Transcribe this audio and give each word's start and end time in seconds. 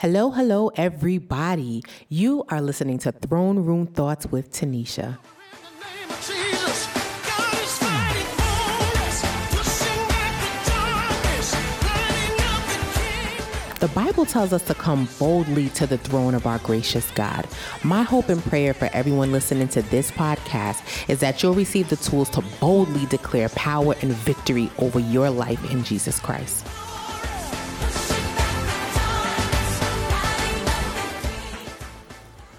Hello, 0.00 0.30
hello, 0.30 0.70
everybody. 0.76 1.82
You 2.08 2.44
are 2.50 2.62
listening 2.62 2.98
to 2.98 3.10
Throne 3.10 3.64
Room 3.64 3.84
Thoughts 3.88 4.28
with 4.28 4.52
Tenesha. 4.52 5.18
The 13.80 13.88
Bible 13.88 14.24
tells 14.24 14.52
us 14.52 14.62
to 14.66 14.74
come 14.74 15.08
boldly 15.18 15.68
to 15.70 15.88
the 15.88 15.98
throne 15.98 16.36
of 16.36 16.46
our 16.46 16.60
gracious 16.60 17.10
God. 17.16 17.48
My 17.82 18.04
hope 18.04 18.28
and 18.28 18.40
prayer 18.40 18.74
for 18.74 18.88
everyone 18.92 19.32
listening 19.32 19.66
to 19.70 19.82
this 19.82 20.12
podcast 20.12 21.10
is 21.10 21.18
that 21.18 21.42
you'll 21.42 21.54
receive 21.54 21.88
the 21.88 21.96
tools 21.96 22.30
to 22.30 22.44
boldly 22.60 23.06
declare 23.06 23.48
power 23.48 23.96
and 24.00 24.12
victory 24.12 24.70
over 24.78 25.00
your 25.00 25.28
life 25.28 25.72
in 25.72 25.82
Jesus 25.82 26.20
Christ. 26.20 26.64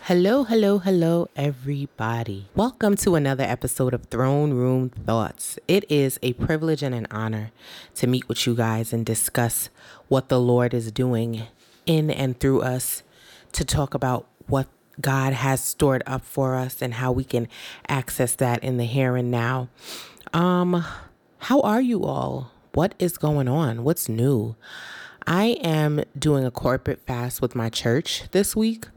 Hello, 0.09 0.44
hello, 0.44 0.80
hello, 0.80 1.30
everybody. 1.36 2.48
Welcome 2.55 2.95
to 2.95 3.13
another 3.13 3.44
episode 3.44 3.94
of 3.94 4.05
Throne 4.05 4.55
Room 4.55 4.90
Thoughts. 4.90 5.59
It 5.67 5.86
is 5.88 6.17
a 6.23 6.34
privilege 6.34 6.81
and 6.81 6.95
an 6.95 7.05
honor 7.12 7.52
to 7.94 8.08
meet 8.08 8.27
with 8.27 8.48
you 8.48 8.55
guys 8.55 8.91
and 8.91 9.05
discuss 9.05 9.70
what 10.08 10.30
the 10.30 10.40
Lord 10.40 10.73
is 10.73 10.91
doing 10.91 11.44
in 11.86 12.09
and 12.09 12.40
through 12.40 12.64
us 12.64 13.03
to 13.52 13.64
talk 13.64 13.94
about 13.94 14.26
what 14.48 14.67
God 15.00 15.34
has 15.34 15.64
stored 15.64 16.02
up 16.08 16.26
for 16.26 16.55
us 16.55 16.81
and 16.81 16.95
how 16.95 17.12
we 17.12 17.23
can 17.23 17.48
access 17.88 18.34
that 18.34 18.64
in 18.64 18.78
the 18.78 18.86
here 18.86 19.16
and 19.16 19.30
now. 19.30 19.70
Um, 20.34 20.84
how 21.38 21.62
are 21.62 21.81
you 21.81 22.03
all? 22.03 22.50
What 22.73 22.95
is 22.98 23.20
going 23.20 23.48
on? 23.48 23.84
What's 23.84 24.09
new? 24.09 24.55
I 25.28 25.59
am 25.62 26.03
doing 26.17 26.45
a 26.45 26.50
corporate 26.50 27.05
fast 27.05 27.44
with 27.44 27.53
my 27.53 27.70
church 27.70 28.23
this 28.31 28.55
week 28.55 28.88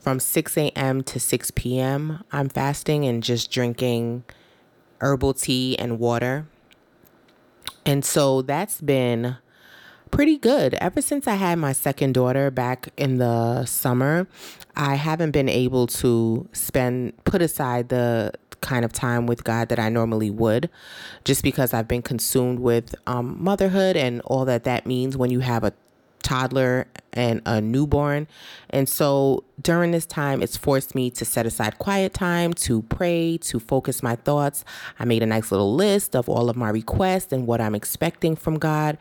from 0.00 0.20
6 0.20 0.56
a.m. 0.56 1.02
to 1.02 1.20
6 1.20 1.50
p.m. 1.52 2.24
I'm 2.32 2.48
fasting 2.48 3.04
and 3.04 3.22
just 3.22 3.50
drinking 3.50 4.24
herbal 5.00 5.34
tea 5.34 5.76
and 5.78 5.98
water. 5.98 6.46
And 7.84 8.04
so 8.04 8.42
that's 8.42 8.80
been 8.80 9.36
pretty 10.10 10.38
good. 10.38 10.74
Ever 10.74 11.00
since 11.00 11.26
I 11.26 11.34
had 11.34 11.58
my 11.58 11.72
second 11.72 12.14
daughter 12.14 12.50
back 12.50 12.88
in 12.96 13.18
the 13.18 13.64
summer, 13.64 14.26
I 14.76 14.94
haven't 14.94 15.32
been 15.32 15.48
able 15.48 15.86
to 15.88 16.48
spend, 16.52 17.24
put 17.24 17.42
aside 17.42 17.88
the 17.88 18.32
kind 18.60 18.84
of 18.84 18.92
time 18.92 19.26
with 19.26 19.44
God 19.44 19.68
that 19.68 19.78
I 19.78 19.88
normally 19.88 20.30
would, 20.30 20.68
just 21.24 21.42
because 21.42 21.72
I've 21.72 21.88
been 21.88 22.02
consumed 22.02 22.58
with 22.60 22.94
um, 23.06 23.36
motherhood 23.38 23.96
and 23.96 24.20
all 24.22 24.44
that 24.46 24.64
that 24.64 24.86
means 24.86 25.16
when 25.16 25.30
you 25.30 25.40
have 25.40 25.64
a 25.64 25.72
toddler 26.28 26.86
and 27.14 27.40
a 27.46 27.58
newborn. 27.58 28.28
And 28.68 28.86
so 28.86 29.44
during 29.62 29.92
this 29.92 30.04
time, 30.04 30.42
it's 30.42 30.58
forced 30.58 30.94
me 30.94 31.10
to 31.12 31.24
set 31.24 31.46
aside 31.46 31.78
quiet 31.78 32.12
time, 32.12 32.52
to 32.54 32.82
pray, 32.82 33.38
to 33.38 33.58
focus 33.58 34.02
my 34.02 34.14
thoughts. 34.14 34.62
I 34.98 35.06
made 35.06 35.22
a 35.22 35.26
nice 35.26 35.50
little 35.50 35.74
list 35.74 36.14
of 36.14 36.28
all 36.28 36.50
of 36.50 36.56
my 36.56 36.68
requests 36.68 37.32
and 37.32 37.46
what 37.46 37.62
I'm 37.62 37.74
expecting 37.74 38.36
from 38.36 38.58
God. 38.58 38.98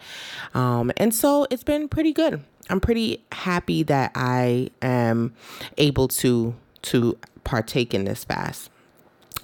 Um, 0.53 0.89
and 0.95 1.13
so 1.13 1.45
it's 1.51 1.63
been 1.63 1.89
pretty 1.89 2.13
good. 2.13 2.41
I'm 2.69 2.79
pretty 2.79 3.25
happy 3.33 3.83
that 3.83 4.11
I 4.15 4.69
am 4.81 5.33
able 5.77 6.07
to 6.07 6.55
to 6.83 7.17
partake 7.43 7.93
in 7.93 8.05
this 8.05 8.23
fast. 8.23 8.69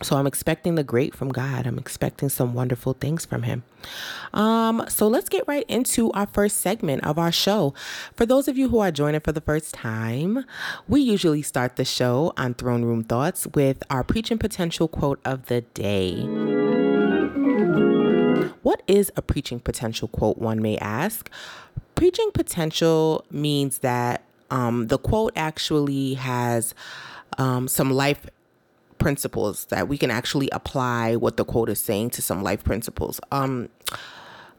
So 0.04 0.18
I'm 0.18 0.28
expecting 0.28 0.76
the 0.76 0.84
great 0.84 1.16
from 1.16 1.30
God. 1.30 1.66
I'm 1.66 1.80
expecting 1.80 2.30
some 2.30 2.54
wonderful 2.54 2.94
things 2.94 3.26
from 3.26 3.44
Him. 3.44 3.64
Um, 4.34 4.86
so 4.90 5.08
let's 5.08 5.30
get 5.30 5.45
right 5.48 5.66
into 5.70 6.12
our 6.12 6.28
first 6.28 6.60
segment 6.60 7.06
of 7.06 7.18
our 7.18 7.32
show. 7.32 7.73
For 8.16 8.26
those 8.26 8.48
of 8.48 8.58
you 8.58 8.70
who 8.70 8.80
are 8.80 8.92
joining 8.92 9.22
for 9.22 9.32
the 9.32 9.42
first 9.42 9.73
time, 9.73 10.45
we 10.88 11.02
usually 11.02 11.42
start 11.42 11.78
the 11.78 11.86
show 11.86 12.34
on 12.38 12.54
Throne 12.54 12.84
Room 12.84 13.04
Thoughts 13.04 13.48
with 13.56 13.82
our 13.90 14.04
preaching 14.04 14.38
potential 14.38 14.88
quote 14.88 15.20
of 15.23 15.45
the 15.45 15.62
day. 15.62 16.23
What 18.61 18.82
is 18.88 19.11
a 19.16 19.22
preaching 19.22 19.60
potential 19.60 20.08
quote, 20.08 20.38
one 20.38 20.61
may 20.61 20.77
ask? 20.77 21.30
Preaching 21.95 22.32
potential 22.33 23.26
means 23.32 23.80
that 23.80 24.23
um, 24.52 24.88
the 24.88 24.98
quote 24.98 25.33
actually 25.36 26.16
has 26.16 26.73
um, 27.38 27.67
some 27.67 27.92
life 27.92 28.27
principles 29.03 29.65
that 29.65 29.87
we 29.87 29.97
can 29.97 30.09
actually 30.09 30.49
apply 30.52 31.15
what 31.15 31.37
the 31.37 31.45
quote 31.45 31.69
is 31.69 31.80
saying 31.80 32.09
to 32.11 32.21
some 32.21 32.41
life 32.41 32.64
principles. 32.64 33.19
Um, 33.31 33.69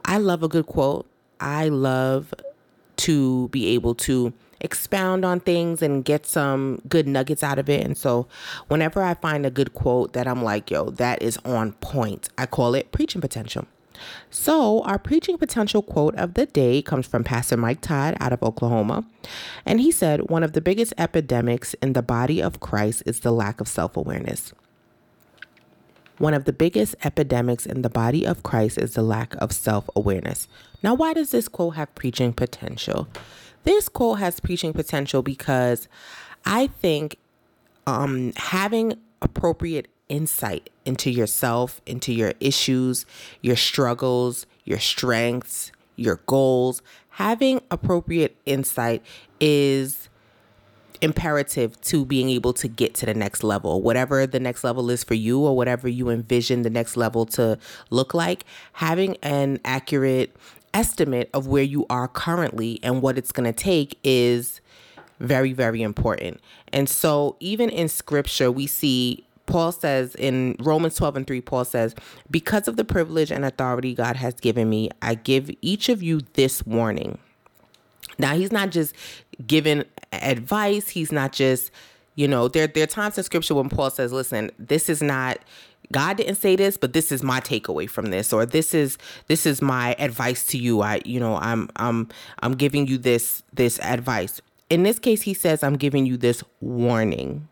I 0.05 0.19
love 0.19 0.43
a 0.43 0.49
good 0.49 0.66
quote. 0.66 1.06
I 1.41 1.69
love 1.69 2.34
to 2.97 3.49
be 3.49 3.69
able 3.69 3.94
to 3.94 4.32
expound 4.60 5.25
on 5.25 5.41
things 5.41 5.82
and 5.82 6.05
get 6.05 6.27
some 6.27 6.81
good 6.88 7.09
nuggets 7.09 7.43
out 7.43 7.59
of 7.59 7.69
it. 7.69 7.84
And 7.84 7.97
so, 7.97 8.27
whenever 8.69 9.03
I 9.03 9.15
find 9.15 9.44
a 9.44 9.50
good 9.50 9.75
quote 9.75 10.12
that 10.12 10.28
I'm 10.28 10.43
like, 10.43 10.71
yo, 10.71 10.91
that 10.91 11.22
is 11.22 11.38
on 11.44 11.72
point, 11.72 12.28
I 12.38 12.47
call 12.47 12.75
it 12.75 12.93
preaching 12.93 13.21
potential. 13.21 13.66
So, 14.31 14.82
our 14.82 14.99
preaching 14.99 15.38
potential 15.38 15.82
quote 15.82 16.15
of 16.16 16.34
the 16.34 16.47
day 16.47 16.82
comes 16.82 17.06
from 17.06 17.25
Pastor 17.25 17.56
Mike 17.56 17.81
Todd 17.81 18.16
out 18.21 18.32
of 18.32 18.43
Oklahoma. 18.43 19.05
And 19.65 19.81
he 19.81 19.91
said, 19.91 20.31
One 20.31 20.43
of 20.43 20.53
the 20.53 20.60
biggest 20.60 20.93
epidemics 20.99 21.75
in 21.75 21.93
the 21.93 22.03
body 22.03 22.43
of 22.43 22.60
Christ 22.60 23.03
is 23.06 23.21
the 23.21 23.32
lack 23.32 23.60
of 23.60 23.69
self 23.69 23.97
awareness. 23.97 24.53
One 26.19 26.34
of 26.34 26.44
the 26.44 26.53
biggest 26.53 26.94
epidemics 27.05 27.66
in 27.66 27.82
the 27.82 27.91
body 27.91 28.27
of 28.27 28.43
Christ 28.43 28.78
is 28.78 28.94
the 28.94 29.03
lack 29.03 29.34
of 29.37 29.53
self 29.53 29.88
awareness. 29.97 30.49
Now, 30.82 30.94
why 30.94 31.12
does 31.12 31.31
this 31.31 31.49
quote 31.49 31.75
have 31.76 31.94
preaching 31.94 32.32
potential? 32.32 33.09
This 33.65 33.88
quote 33.88 34.19
has 34.19 34.41
preaching 34.41 34.72
potential 34.72 35.22
because 35.22 35.88
I 36.44 36.66
think 36.66 37.19
um, 37.87 38.32
having 38.37 38.94
appropriate 39.22 39.88
insight 40.09 40.71
into 40.85 41.11
yourself, 41.11 41.81
into 41.87 42.13
your 42.13 42.35
issues, 42.41 43.07
your 43.41 43.57
struggles, 43.57 44.47
your 44.65 44.79
strengths, 44.79 45.73
your 45.97 46.21
goals. 46.27 46.83
Having 47.11 47.61
appropriate 47.71 48.37
insight 48.45 49.03
is 49.41 50.09
imperative 51.01 51.81
to 51.83 52.05
being 52.05 52.31
able 52.31 52.53
to 52.55 52.67
get 52.67 52.95
to 52.95 53.07
the 53.07 53.15
next 53.15 53.45
level. 53.45 53.83
Whatever 53.83 54.27
the 54.27 54.41
next 54.41 54.65
level 54.65 54.91
is 54.91 55.05
for 55.05 55.15
you 55.15 55.41
or 55.41 55.57
whatever 55.57 55.89
you 55.89 56.09
envision 56.09 56.63
the 56.63 56.71
next 56.71 56.97
level 56.97 57.27
to 57.27 57.59
look 57.91 58.15
like, 58.15 58.45
having 58.73 59.17
an 59.23 59.61
accurate 59.65 60.35
estimate 60.73 61.31
of 61.33 61.47
where 61.47 61.63
you 61.63 61.87
are 61.89 62.09
currently 62.09 62.81
and 62.83 63.01
what 63.01 63.17
it's 63.17 63.33
going 63.33 63.45
to 63.45 63.53
take 63.53 63.99
is 64.03 64.61
very 65.21 65.53
very 65.53 65.83
important. 65.83 66.41
And 66.73 66.89
so 66.89 67.37
even 67.39 67.71
in 67.71 67.89
scripture 67.89 68.51
we 68.51 68.67
see 68.67 69.25
Paul 69.47 69.72
says 69.72 70.15
in 70.15 70.56
Romans 70.60 70.97
12 70.97 71.16
and 71.16 71.27
3, 71.27 71.41
Paul 71.41 71.65
says, 71.65 71.94
Because 72.31 72.69
of 72.69 72.77
the 72.77 72.84
privilege 72.84 73.31
and 73.31 73.44
authority 73.44 73.94
God 73.94 74.16
has 74.16 74.34
given 74.34 74.69
me, 74.71 74.91
I 75.03 75.15
give 75.15 75.50
each 75.60 75.88
of 75.88 76.03
you 76.03 76.21
this 76.32 76.65
warning. 76.66 77.19
Now, 78.19 78.34
he's 78.34 78.53
not 78.53 78.71
just 78.71 78.94
giving 79.47 79.84
advice, 80.12 80.88
he's 80.88 81.12
not 81.12 81.32
just, 81.32 81.71
you 82.15 82.28
know, 82.28 82.49
there, 82.49 82.66
there 82.66 82.84
are 82.84 82.88
times 82.88 83.19
in 83.19 83.25
scripture 83.25 83.55
when 83.55 83.69
Paul 83.69 83.91
says, 83.91 84.12
Listen, 84.12 84.50
this 84.59 84.88
is 84.88 85.03
not. 85.03 85.38
God 85.93 86.16
didn't 86.16 86.37
say 86.37 86.56
this, 86.56 86.78
but 86.78 86.94
this 86.94 87.12
is 87.12 87.22
my 87.22 87.41
takeaway 87.41 87.88
from 87.88 88.06
this, 88.06 88.32
or 88.32 88.47
this 88.47 88.72
is 88.72 88.97
this 89.26 89.44
is 89.44 89.61
my 89.61 89.94
advice 89.99 90.47
to 90.47 90.59
you. 90.59 90.81
I, 90.81 91.03
you 91.05 91.21
know, 91.21 91.37
I'm 91.37 91.69
I'm 91.76 92.09
I'm 92.38 92.55
giving 92.55 92.87
you 92.87 92.97
this 92.97 93.43
this 93.53 93.78
advice. 93.81 94.41
In 94.71 94.82
this 94.82 94.99
case, 94.99 95.22
he 95.22 95.34
says, 95.34 95.62
I'm 95.62 95.76
giving 95.76 96.06
you 96.06 96.16
this 96.16 96.43
warning. 96.61 97.49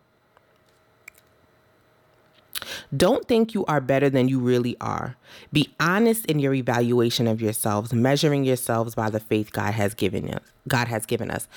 Don't 2.97 3.27
think 3.27 3.55
you 3.55 3.65
are 3.67 3.81
better 3.81 4.11
than 4.11 4.29
you 4.29 4.39
really 4.39 4.77
are. 4.81 5.17
Be 5.53 5.73
honest 5.81 6.27
in 6.27 6.39
your 6.39 6.55
evaluation 6.55 7.27
of 7.27 7.41
yourselves, 7.41 7.93
measuring 7.93 8.45
yourselves 8.45 8.95
by 8.95 9.11
the 9.11 9.21
faith 9.21 9.53
God 9.53 9.73
has 9.75 9.95
given 9.95 10.29
us. 10.31 10.43
God 10.69 10.89
has 10.89 11.07
given 11.07 11.31
us. 11.31 11.49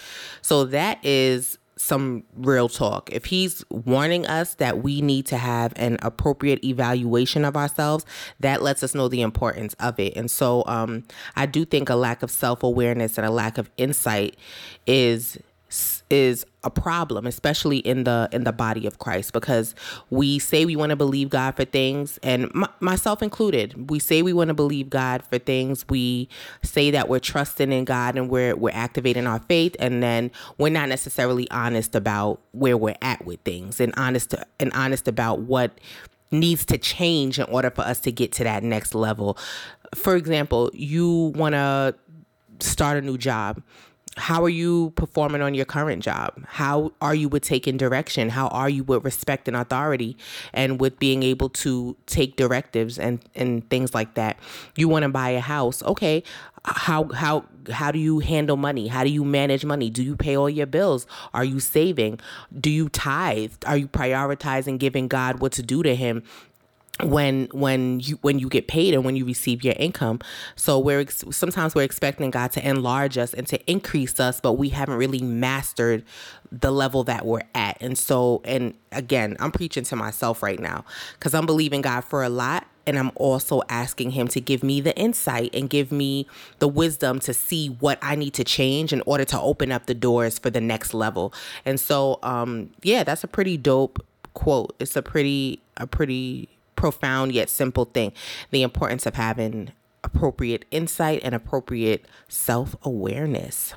So 0.42 0.64
that 0.66 1.04
is 1.04 1.58
some 1.78 2.24
real 2.36 2.70
talk. 2.70 3.12
If 3.12 3.26
he's 3.26 3.64
warning 3.70 4.26
us 4.26 4.56
that 4.56 4.82
we 4.82 5.02
need 5.02 5.26
to 5.28 5.38
have 5.38 5.74
an 5.76 5.98
appropriate 6.02 6.64
evaluation 6.64 7.44
of 7.44 7.58
ourselves, 7.58 8.06
that 8.40 8.62
lets 8.62 8.82
us 8.84 8.96
know 8.96 9.08
the 9.08 9.22
importance 9.22 9.74
of 9.80 10.00
it. 10.00 10.16
And 10.16 10.32
so 10.32 10.64
um, 10.68 11.04
I 11.36 11.46
do 11.46 11.66
think 11.66 11.90
a 11.90 11.96
lack 11.96 12.24
of 12.24 12.32
self 12.32 12.64
awareness 12.64 13.18
and 13.18 13.28
a 13.28 13.32
lack 13.32 13.58
of 13.58 13.70
insight 13.78 14.38
is 14.88 15.38
is 16.10 16.46
a 16.66 16.70
problem 16.70 17.28
especially 17.28 17.78
in 17.78 18.04
the 18.04 18.28
in 18.32 18.44
the 18.44 18.52
body 18.52 18.88
of 18.88 18.98
Christ 18.98 19.32
because 19.32 19.76
we 20.10 20.40
say 20.40 20.66
we 20.66 20.76
want 20.76 20.90
to 20.90 20.96
believe 20.96 21.30
God 21.30 21.56
for 21.56 21.64
things 21.64 22.20
and 22.24 22.46
m- 22.56 22.66
myself 22.80 23.22
included 23.22 23.90
we 23.90 24.00
say 24.00 24.24
we 24.24 24.34
want 24.34 24.48
to 24.48 24.54
believe 24.56 24.90
God 24.90 25.24
for 25.24 25.38
things 25.38 25.86
we 25.88 26.28
say 26.64 26.90
that 26.90 27.08
we're 27.08 27.20
trusting 27.20 27.72
in 27.72 27.86
God 27.86 28.18
and 28.18 28.30
we're 28.30 28.56
we're 28.56 28.74
activating 28.74 29.28
our 29.28 29.40
faith 29.48 29.76
and 29.80 30.02
then 30.02 30.32
we're 30.58 30.70
not 30.70 30.90
necessarily 30.90 31.50
honest 31.52 31.96
about 31.96 32.42
where 32.52 32.76
we're 32.76 32.98
at 33.02 33.24
with 33.26 33.40
things 33.42 33.80
and 33.80 33.94
honest 33.96 34.34
and 34.60 34.74
honest 34.74 35.08
about 35.08 35.42
what 35.42 35.80
needs 36.32 36.66
to 36.66 36.78
change 36.80 37.38
in 37.38 37.46
order 37.46 37.70
for 37.70 37.84
us 37.84 38.00
to 38.00 38.12
get 38.12 38.32
to 38.32 38.44
that 38.44 38.64
next 38.64 38.96
level. 38.96 39.38
For 39.94 40.16
example 40.16 40.72
you 40.74 41.32
want 41.36 41.54
to 41.54 41.96
start 42.60 42.98
a 42.98 43.02
new 43.02 43.18
job 43.18 43.62
how 44.18 44.44
are 44.44 44.50
you 44.50 44.92
performing 44.96 45.42
on 45.42 45.54
your 45.54 45.66
current 45.66 46.02
job? 46.02 46.34
How 46.48 46.94
are 47.02 47.16
you 47.16 47.28
with 47.28 47.44
taking 47.44 47.78
direction? 47.78 48.30
How 48.30 48.48
are 48.48 48.70
you 48.70 48.84
with 48.84 49.04
respect 49.04 49.48
and 49.48 49.58
authority 49.58 50.18
and 50.54 50.80
with 50.80 51.00
being 51.00 51.22
able 51.24 51.50
to 51.50 51.98
take 52.06 52.38
directives 52.38 52.98
and, 52.98 53.20
and 53.36 53.70
things 53.70 53.94
like 53.94 54.14
that? 54.14 54.40
You 54.76 54.88
want 54.88 55.04
to 55.04 55.10
buy 55.10 55.30
a 55.30 55.42
house. 55.42 55.84
Okay. 55.84 56.24
How 56.64 57.10
how 57.10 57.46
how 57.70 57.92
do 57.92 58.00
you 58.00 58.20
handle 58.20 58.58
money? 58.58 58.88
How 58.88 59.04
do 59.04 59.10
you 59.10 59.24
manage 59.24 59.66
money? 59.66 59.90
Do 59.90 60.02
you 60.02 60.16
pay 60.16 60.36
all 60.36 60.50
your 60.50 60.66
bills? 60.66 61.06
Are 61.34 61.46
you 61.46 61.60
saving? 61.60 62.20
Do 62.60 62.72
you 62.72 62.90
tithe? 62.90 63.54
Are 63.68 63.78
you 63.78 63.88
prioritizing 63.88 64.80
giving 64.80 65.08
God 65.08 65.40
what 65.40 65.52
to 65.54 65.62
do 65.62 65.84
to 65.84 65.96
him 65.96 66.24
when 67.04 67.48
when 67.52 68.00
you 68.00 68.18
when 68.22 68.40
you 68.40 68.48
get 68.48 68.68
paid 68.68 68.94
and 68.94 69.04
when 69.04 69.18
you 69.18 69.26
receive 69.26 69.64
your 69.64 69.74
income 69.78 70.20
so 70.56 70.80
we're 70.80 71.02
ex- 71.02 71.26
sometimes 71.30 71.76
we're 71.76 71.84
expecting 71.84 72.32
god 72.32 72.52
to 72.52 72.66
enlarge 72.66 73.18
us 73.18 73.34
and 73.34 73.48
to 73.48 73.60
increase 73.70 74.18
us 74.20 74.40
but 74.40 74.54
we 74.54 74.70
haven't 74.70 74.96
really 74.96 75.22
mastered 75.22 76.04
the 76.54 76.72
level 76.72 77.04
that 77.04 77.26
we're 77.26 77.44
at 77.54 77.76
and 77.82 77.98
so 77.98 78.42
and 78.46 78.74
again 78.94 79.36
i'm 79.42 79.52
preaching 79.52 79.84
to 79.84 79.96
myself 79.96 80.42
right 80.42 80.60
now 80.60 80.86
because 81.20 81.34
i'm 81.34 81.46
believing 81.46 81.82
god 81.82 82.02
for 82.02 82.24
a 82.24 82.30
lot 82.30 82.66
and 82.88 83.00
I'm 83.00 83.12
also 83.16 83.64
asking 83.68 84.12
him 84.12 84.28
to 84.28 84.40
give 84.40 84.62
me 84.62 84.80
the 84.80 84.96
insight 84.96 85.50
and 85.56 85.68
give 85.68 85.92
me 85.92 86.28
the 86.60 86.68
wisdom 86.68 87.20
to 87.22 87.34
see 87.34 87.68
what 87.68 87.98
I 88.02 88.14
need 88.14 88.36
to 88.36 88.44
change 88.44 88.94
in 88.94 89.02
order 89.08 89.26
to 89.26 89.42
open 89.42 89.72
up 89.72 89.88
the 89.88 89.96
doors 89.96 90.38
for 90.38 90.52
the 90.52 90.62
next 90.62 90.94
level. 90.94 91.34
And 91.66 91.80
so 91.80 92.20
um 92.22 92.70
yeah, 92.84 93.04
that's 93.04 93.24
a 93.24 93.28
pretty 93.28 93.58
dope 93.58 94.06
quote. 94.36 94.76
It's 94.80 94.96
a 94.96 95.02
pretty 95.02 95.62
a 95.78 95.88
pretty 95.88 96.55
profound 96.76 97.32
yet 97.32 97.50
simple 97.50 97.86
thing 97.86 98.12
the 98.52 98.64
importance 98.64 99.06
of 99.06 99.16
having 99.16 99.72
appropriate 100.04 100.66
insight 100.72 101.22
and 101.24 101.34
appropriate 101.36 102.06
self 102.28 102.76
awareness. 102.84 103.74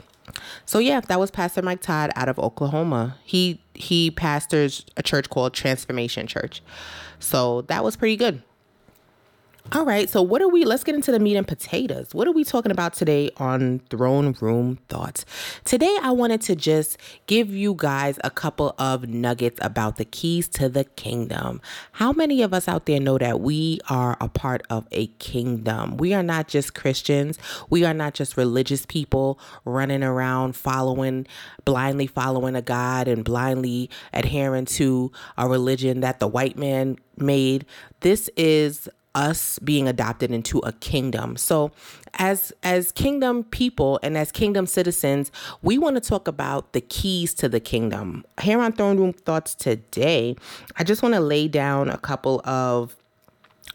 So 0.67 0.79
yeah, 0.79 1.01
that 1.01 1.19
was 1.19 1.31
Pastor 1.31 1.63
Mike 1.63 1.81
Todd 1.81 2.11
out 2.15 2.29
of 2.29 2.39
Oklahoma. 2.39 3.17
He 3.25 3.63
he 3.75 4.11
pastors 4.11 4.85
a 4.97 5.03
church 5.03 5.31
called 5.31 5.55
Transformation 5.55 6.27
Church. 6.27 6.63
So 7.19 7.63
that 7.63 7.83
was 7.83 7.97
pretty 7.97 8.17
good. 8.17 8.43
All 9.71 9.85
right, 9.85 10.09
so 10.09 10.23
what 10.23 10.41
are 10.41 10.49
we? 10.49 10.65
Let's 10.65 10.83
get 10.83 10.95
into 10.95 11.13
the 11.13 11.19
meat 11.19 11.37
and 11.37 11.47
potatoes. 11.47 12.15
What 12.15 12.27
are 12.27 12.33
we 12.33 12.43
talking 12.43 12.73
about 12.73 12.95
today 12.95 13.29
on 13.37 13.81
Throne 13.91 14.35
Room 14.41 14.79
Thoughts? 14.89 15.27
Today, 15.65 15.95
I 16.01 16.11
wanted 16.11 16.41
to 16.43 16.57
just 16.57 16.97
give 17.27 17.51
you 17.51 17.75
guys 17.77 18.19
a 18.25 18.31
couple 18.31 18.75
of 18.79 19.11
nuggets 19.11 19.59
about 19.61 19.99
the 19.99 20.07
keys 20.07 20.49
to 20.49 20.71
the 20.71 20.85
kingdom. 20.85 21.61
How 21.93 22.13
many 22.13 22.41
of 22.41 22.55
us 22.55 22.67
out 22.67 22.87
there 22.87 22.99
know 22.99 23.19
that 23.19 23.41
we 23.41 23.79
are 23.91 24.17
a 24.23 24.29
part 24.31 24.63
of 24.71 24.89
a 24.91 25.09
kingdom? 25.19 25.99
We 25.99 26.15
are 26.15 26.23
not 26.23 26.49
just 26.49 26.75
Christians, 26.75 27.39
we 27.69 27.85
are 27.85 27.93
not 27.93 28.15
just 28.15 28.39
religious 28.39 28.87
people 28.87 29.39
running 29.67 30.03
around 30.03 30.57
following, 30.57 31.27
blindly 31.67 32.07
following 32.07 32.57
a 32.57 32.63
God 32.63 33.07
and 33.07 33.23
blindly 33.23 33.91
adhering 34.15 34.65
to 34.65 35.13
a 35.37 35.47
religion 35.47 36.01
that 36.01 36.21
the 36.21 36.27
white 36.27 36.57
man 36.57 36.97
made. 37.19 37.67
This 38.01 38.31
is 38.37 38.89
us 39.15 39.59
being 39.61 39.89
adopted 39.89 40.31
into 40.31 40.59
a 40.61 40.73
kingdom. 40.73 41.37
So 41.37 41.73
as 42.15 42.53
as 42.63 42.93
kingdom 42.93 43.45
people 43.45 43.99
and 44.03 44.17
as 44.17 44.33
kingdom 44.33 44.67
citizens, 44.67 45.31
we 45.63 45.79
want 45.79 45.97
to 45.97 46.01
talk 46.01 46.29
about 46.29 46.73
the 46.73 46.81
keys 46.81 47.35
to 47.35 47.49
the 47.49 47.61
kingdom. 47.61 48.25
Here 48.41 48.61
on 48.61 48.73
Throne 48.73 48.99
Room 48.99 49.13
Thoughts 49.13 49.55
today, 49.55 50.37
I 50.77 50.85
just 50.85 51.03
want 51.03 51.15
to 51.15 51.21
lay 51.21 51.49
down 51.49 51.89
a 51.89 51.99
couple 51.99 52.41
of 52.45 52.97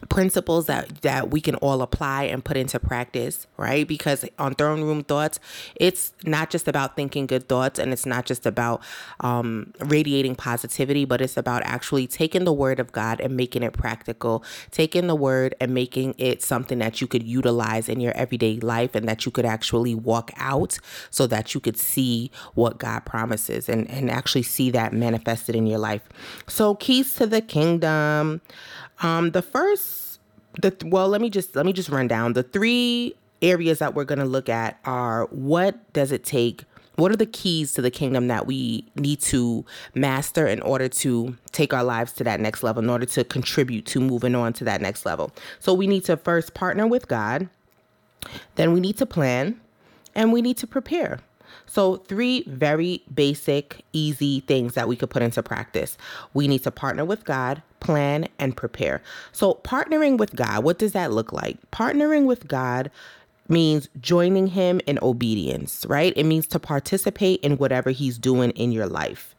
principles 0.08 0.66
that 0.66 1.02
that 1.02 1.30
we 1.30 1.40
can 1.40 1.54
all 1.56 1.80
apply 1.80 2.24
and 2.24 2.44
put 2.44 2.56
into 2.56 2.78
practice 2.78 3.46
right? 3.56 3.86
Because 3.86 4.24
on 4.38 4.54
throne 4.54 4.82
room 4.82 5.04
thoughts 5.04 5.40
it's 5.76 6.12
not 6.24 6.50
just 6.50 6.68
about 6.68 6.96
thinking 6.96 7.26
good 7.26 7.48
thoughts 7.48 7.78
and 7.78 7.92
it's 7.92 8.04
not 8.04 8.26
just 8.26 8.44
about 8.44 8.82
um, 9.20 9.72
radiating 9.80 10.34
positivity 10.34 11.04
but 11.04 11.20
it's 11.20 11.36
about 11.36 11.62
actually 11.64 12.06
taking 12.06 12.44
the 12.44 12.52
word 12.52 12.80
of 12.80 12.92
god 12.92 13.20
and 13.20 13.36
making 13.36 13.62
it 13.62 13.72
practical 13.72 14.44
taking 14.70 15.06
the 15.06 15.14
word 15.14 15.54
and 15.60 15.72
making 15.72 16.14
it 16.18 16.42
something 16.42 16.78
that 16.78 17.00
you 17.00 17.06
could 17.06 17.22
utilize 17.22 17.88
in 17.88 18.00
your 18.00 18.12
everyday 18.16 18.58
life 18.60 18.94
and 18.94 19.08
that 19.08 19.24
you 19.24 19.32
could 19.32 19.46
actually 19.46 19.94
walk 19.94 20.30
out 20.36 20.78
so 21.10 21.26
that 21.26 21.54
you 21.54 21.60
could 21.60 21.76
see 21.76 22.30
what 22.54 22.78
god 22.78 23.04
promises 23.04 23.68
and 23.68 23.88
and 23.90 24.10
actually 24.10 24.42
see 24.42 24.70
that 24.70 24.92
manifested 24.92 25.54
in 25.54 25.66
your 25.66 25.78
life. 25.78 26.02
So 26.48 26.74
keys 26.74 27.14
to 27.16 27.26
the 27.26 27.40
kingdom 27.40 28.40
um, 29.00 29.30
the 29.32 29.42
first, 29.42 30.20
the 30.60 30.74
well, 30.84 31.08
let 31.08 31.20
me 31.20 31.30
just 31.30 31.56
let 31.56 31.66
me 31.66 31.72
just 31.72 31.88
run 31.88 32.08
down. 32.08 32.32
The 32.32 32.42
three 32.42 33.14
areas 33.42 33.78
that 33.78 33.94
we're 33.94 34.04
going 34.04 34.18
to 34.18 34.24
look 34.24 34.48
at 34.48 34.78
are 34.84 35.26
what 35.26 35.92
does 35.92 36.12
it 36.12 36.24
take 36.24 36.64
what 36.96 37.10
are 37.10 37.16
the 37.16 37.26
keys 37.26 37.72
to 37.72 37.82
the 37.82 37.90
kingdom 37.90 38.28
that 38.28 38.46
we 38.46 38.86
need 38.94 39.20
to 39.20 39.64
master 39.94 40.46
in 40.46 40.62
order 40.62 40.88
to 40.88 41.36
take 41.50 41.74
our 41.74 41.82
lives 41.82 42.12
to 42.12 42.22
that 42.22 42.38
next 42.38 42.62
level 42.62 42.80
in 42.80 42.88
order 42.88 43.04
to 43.04 43.24
contribute 43.24 43.84
to 43.86 43.98
moving 43.98 44.36
on 44.36 44.52
to 44.52 44.64
that 44.64 44.80
next 44.80 45.04
level? 45.04 45.32
So 45.58 45.74
we 45.74 45.88
need 45.88 46.04
to 46.04 46.16
first 46.16 46.54
partner 46.54 46.86
with 46.86 47.08
god 47.08 47.48
then 48.54 48.72
we 48.72 48.80
need 48.80 48.96
to 48.98 49.06
plan 49.06 49.60
and 50.14 50.32
we 50.32 50.42
need 50.42 50.56
to 50.58 50.66
prepare 50.66 51.18
so, 51.66 51.96
three 51.96 52.44
very 52.46 53.02
basic, 53.12 53.84
easy 53.92 54.40
things 54.40 54.74
that 54.74 54.88
we 54.88 54.96
could 54.96 55.10
put 55.10 55.22
into 55.22 55.42
practice. 55.42 55.96
We 56.32 56.46
need 56.48 56.62
to 56.64 56.70
partner 56.70 57.04
with 57.04 57.24
God, 57.24 57.62
plan, 57.80 58.28
and 58.38 58.56
prepare. 58.56 59.02
So, 59.32 59.54
partnering 59.64 60.18
with 60.18 60.36
God, 60.36 60.62
what 60.62 60.78
does 60.78 60.92
that 60.92 61.12
look 61.12 61.32
like? 61.32 61.58
Partnering 61.70 62.26
with 62.26 62.46
God 62.48 62.90
means 63.48 63.88
joining 64.00 64.48
Him 64.48 64.80
in 64.86 64.98
obedience, 65.02 65.84
right? 65.88 66.12
It 66.16 66.24
means 66.24 66.46
to 66.48 66.58
participate 66.58 67.40
in 67.40 67.56
whatever 67.56 67.90
He's 67.90 68.18
doing 68.18 68.50
in 68.52 68.72
your 68.72 68.86
life. 68.86 69.34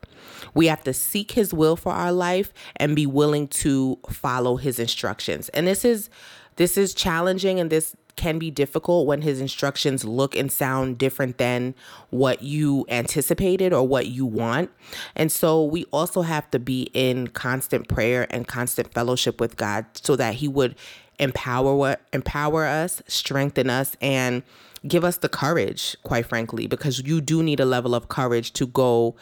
We 0.54 0.68
have 0.68 0.84
to 0.84 0.94
seek 0.94 1.32
His 1.32 1.54
will 1.54 1.76
for 1.76 1.92
our 1.92 2.12
life 2.12 2.54
and 2.76 2.96
be 2.96 3.06
willing 3.06 3.48
to 3.50 4.00
follow 4.10 4.58
His 4.58 4.80
instructions. 4.80 5.50
And 5.50 5.68
this 5.68 5.86
is 5.86 6.10
this 6.58 6.78
is 6.78 6.94
challenging 6.94 7.60
and 7.60 7.70
this 7.70 7.96
can 8.16 8.40
be 8.40 8.52
difficult 8.52 9.08
when 9.08 9.22
his 9.22 9.42
instructions 9.42 10.06
look 10.06 10.36
and 10.36 10.52
sound 10.52 10.98
different 10.98 11.38
than 11.38 11.76
what 12.10 12.42
you 12.42 12.86
anticipated 12.90 13.74
or 13.74 13.88
what 13.88 14.08
you 14.08 14.26
want. 14.26 14.72
And 15.16 15.32
so 15.32 15.64
we 15.64 15.86
also 15.86 16.22
have 16.22 16.50
to 16.52 16.60
be 16.60 16.90
in 16.94 17.28
constant 17.28 17.88
prayer 17.88 18.28
and 18.30 18.48
constant 18.48 18.94
fellowship 18.94 19.40
with 19.40 19.58
God 19.58 19.86
so 19.94 20.16
that 20.16 20.36
he 20.36 20.48
would 20.48 20.76
empower 21.20 21.98
empower 22.14 22.66
us, 22.66 23.02
strengthen 23.08 23.70
us 23.70 23.96
and 24.02 24.44
give 24.88 25.04
us 25.04 25.18
the 25.18 25.30
courage, 25.30 25.96
quite 26.04 26.26
frankly, 26.26 26.68
because 26.68 27.02
you 27.02 27.22
do 27.22 27.42
need 27.42 27.60
a 27.60 27.66
level 27.66 27.96
of 27.96 28.08
courage 28.08 28.54
to 28.54 28.68
go 28.68 29.16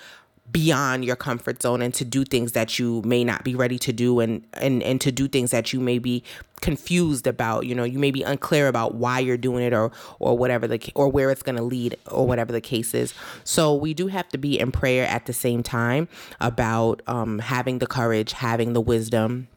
beyond 0.51 1.05
your 1.05 1.15
comfort 1.15 1.61
zone 1.61 1.81
and 1.81 1.93
to 1.93 2.03
do 2.03 2.25
things 2.25 2.51
that 2.51 2.77
you 2.77 3.01
may 3.03 3.23
not 3.23 3.43
be 3.43 3.55
ready 3.55 3.79
to 3.79 3.93
do 3.93 4.19
and 4.19 4.45
and 4.53 4.83
and 4.83 4.99
to 4.99 5.11
do 5.11 5.27
things 5.27 5.51
that 5.51 5.71
you 5.71 5.79
may 5.79 5.97
be 5.97 6.21
confused 6.59 7.25
about 7.25 7.65
you 7.65 7.73
know 7.73 7.83
you 7.83 7.97
may 7.97 8.11
be 8.11 8.23
unclear 8.23 8.67
about 8.67 8.95
why 8.95 9.19
you're 9.19 9.37
doing 9.37 9.63
it 9.63 9.73
or 9.73 9.91
or 10.19 10.37
whatever 10.37 10.67
the 10.67 10.91
or 10.95 11.07
where 11.07 11.31
it's 11.31 11.41
going 11.41 11.55
to 11.55 11.63
lead 11.63 11.95
or 12.11 12.27
whatever 12.27 12.51
the 12.51 12.61
case 12.61 12.93
is. 12.93 13.13
So 13.45 13.73
we 13.73 13.93
do 13.93 14.07
have 14.07 14.27
to 14.29 14.37
be 14.37 14.59
in 14.59 14.71
prayer 14.71 15.07
at 15.07 15.25
the 15.25 15.33
same 15.33 15.63
time 15.63 16.09
about 16.41 17.01
um, 17.07 17.39
having 17.39 17.79
the 17.79 17.87
courage 17.87 18.33
having 18.33 18.73
the 18.73 18.81
wisdom 18.81 19.47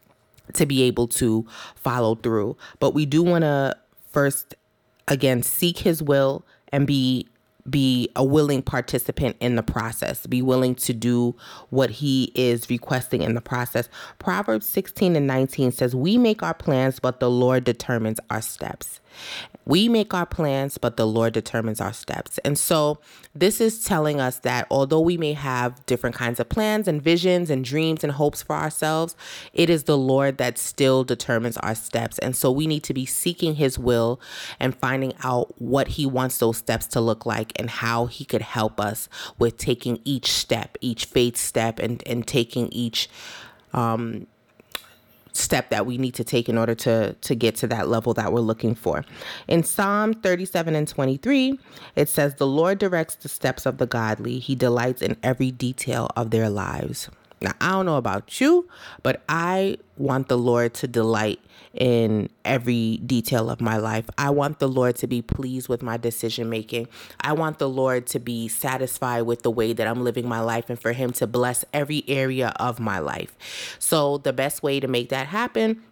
to 0.52 0.66
be 0.66 0.82
able 0.82 1.08
to 1.08 1.44
follow 1.74 2.14
through. 2.14 2.56
But 2.78 2.94
we 2.94 3.06
do 3.06 3.24
want 3.24 3.42
to 3.42 3.76
first 4.10 4.54
again 5.08 5.42
seek 5.42 5.78
his 5.78 6.00
will 6.00 6.44
and 6.72 6.86
be 6.86 7.26
be 7.68 8.10
a 8.16 8.24
willing 8.24 8.62
participant 8.62 9.36
in 9.40 9.56
the 9.56 9.62
process, 9.62 10.26
be 10.26 10.42
willing 10.42 10.74
to 10.76 10.92
do 10.92 11.34
what 11.70 11.90
he 11.90 12.32
is 12.34 12.70
requesting 12.70 13.22
in 13.22 13.34
the 13.34 13.40
process. 13.40 13.88
Proverbs 14.18 14.66
16 14.66 15.16
and 15.16 15.26
19 15.26 15.72
says, 15.72 15.94
We 15.94 16.18
make 16.18 16.42
our 16.42 16.54
plans, 16.54 16.98
but 17.00 17.20
the 17.20 17.30
Lord 17.30 17.64
determines 17.64 18.20
our 18.30 18.42
steps. 18.42 19.00
We 19.64 19.88
make 19.88 20.14
our 20.14 20.26
plans, 20.26 20.78
but 20.78 20.96
the 20.96 21.06
Lord 21.06 21.32
determines 21.32 21.80
our 21.80 21.92
steps. 21.92 22.38
And 22.38 22.58
so, 22.58 22.98
this 23.34 23.60
is 23.60 23.84
telling 23.84 24.20
us 24.20 24.38
that 24.40 24.66
although 24.70 25.00
we 25.00 25.16
may 25.16 25.32
have 25.32 25.84
different 25.86 26.16
kinds 26.16 26.38
of 26.40 26.48
plans 26.48 26.86
and 26.86 27.02
visions 27.02 27.50
and 27.50 27.64
dreams 27.64 28.04
and 28.04 28.12
hopes 28.12 28.42
for 28.42 28.54
ourselves, 28.54 29.16
it 29.52 29.68
is 29.68 29.84
the 29.84 29.98
Lord 29.98 30.38
that 30.38 30.56
still 30.56 31.04
determines 31.04 31.56
our 31.58 31.74
steps. 31.74 32.18
And 32.20 32.36
so, 32.36 32.50
we 32.52 32.66
need 32.66 32.84
to 32.84 32.94
be 32.94 33.06
seeking 33.06 33.56
His 33.56 33.78
will 33.78 34.20
and 34.60 34.76
finding 34.76 35.14
out 35.22 35.60
what 35.60 35.88
He 35.88 36.06
wants 36.06 36.38
those 36.38 36.58
steps 36.58 36.86
to 36.88 37.00
look 37.00 37.26
like 37.26 37.52
and 37.56 37.68
how 37.68 38.06
He 38.06 38.24
could 38.24 38.42
help 38.42 38.80
us 38.80 39.08
with 39.38 39.56
taking 39.56 40.00
each 40.04 40.30
step, 40.30 40.78
each 40.80 41.06
faith 41.06 41.36
step, 41.36 41.78
and, 41.78 42.02
and 42.06 42.26
taking 42.26 42.68
each 42.68 43.08
um, 43.72 44.26
step 45.36 45.70
that 45.70 45.86
we 45.86 45.98
need 45.98 46.14
to 46.14 46.24
take 46.24 46.48
in 46.48 46.58
order 46.58 46.74
to 46.74 47.12
to 47.12 47.34
get 47.34 47.56
to 47.56 47.66
that 47.68 47.88
level 47.88 48.14
that 48.14 48.32
we're 48.32 48.40
looking 48.40 48.74
for. 48.74 49.04
In 49.48 49.62
Psalm 49.62 50.14
37 50.14 50.74
and 50.74 50.88
23, 50.88 51.58
it 51.94 52.08
says 52.08 52.34
the 52.34 52.46
Lord 52.46 52.78
directs 52.78 53.14
the 53.16 53.28
steps 53.28 53.66
of 53.66 53.78
the 53.78 53.86
godly. 53.86 54.38
He 54.38 54.54
delights 54.54 55.02
in 55.02 55.16
every 55.22 55.50
detail 55.50 56.10
of 56.16 56.30
their 56.30 56.48
lives. 56.48 57.08
Now, 57.40 57.52
I 57.60 57.72
don't 57.72 57.86
know 57.86 57.96
about 57.96 58.40
you, 58.40 58.68
but 59.02 59.22
I 59.28 59.78
want 59.96 60.28
the 60.28 60.38
Lord 60.38 60.72
to 60.74 60.88
delight 60.88 61.40
in 61.74 62.30
every 62.44 62.96
detail 62.98 63.50
of 63.50 63.60
my 63.60 63.76
life. 63.76 64.08
I 64.16 64.30
want 64.30 64.58
the 64.58 64.68
Lord 64.68 64.96
to 64.96 65.06
be 65.06 65.20
pleased 65.20 65.68
with 65.68 65.82
my 65.82 65.98
decision 65.98 66.48
making. 66.48 66.88
I 67.20 67.34
want 67.34 67.58
the 67.58 67.68
Lord 67.68 68.06
to 68.08 68.18
be 68.18 68.48
satisfied 68.48 69.22
with 69.22 69.42
the 69.42 69.50
way 69.50 69.74
that 69.74 69.86
I'm 69.86 70.02
living 70.02 70.26
my 70.26 70.40
life 70.40 70.70
and 70.70 70.80
for 70.80 70.92
Him 70.92 71.12
to 71.14 71.26
bless 71.26 71.64
every 71.74 72.04
area 72.08 72.54
of 72.56 72.80
my 72.80 72.98
life. 72.98 73.36
So, 73.78 74.18
the 74.18 74.32
best 74.32 74.62
way 74.62 74.80
to 74.80 74.88
make 74.88 75.10
that 75.10 75.26
happen 75.26 75.82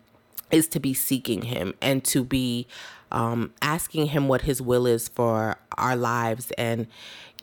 is 0.51 0.67
to 0.69 0.81
be 0.81 0.95
seeking 0.95 1.43
Him 1.43 1.75
and 1.83 2.03
to 2.05 2.25
be 2.25 2.67
um, 3.15 3.53
asking 3.63 4.07
Him 4.09 4.29
what 4.29 4.43
His 4.43 4.61
will 4.61 4.87
is 4.87 5.09
for 5.09 5.57
our 5.79 5.97
lives 5.97 6.51
and 6.59 6.87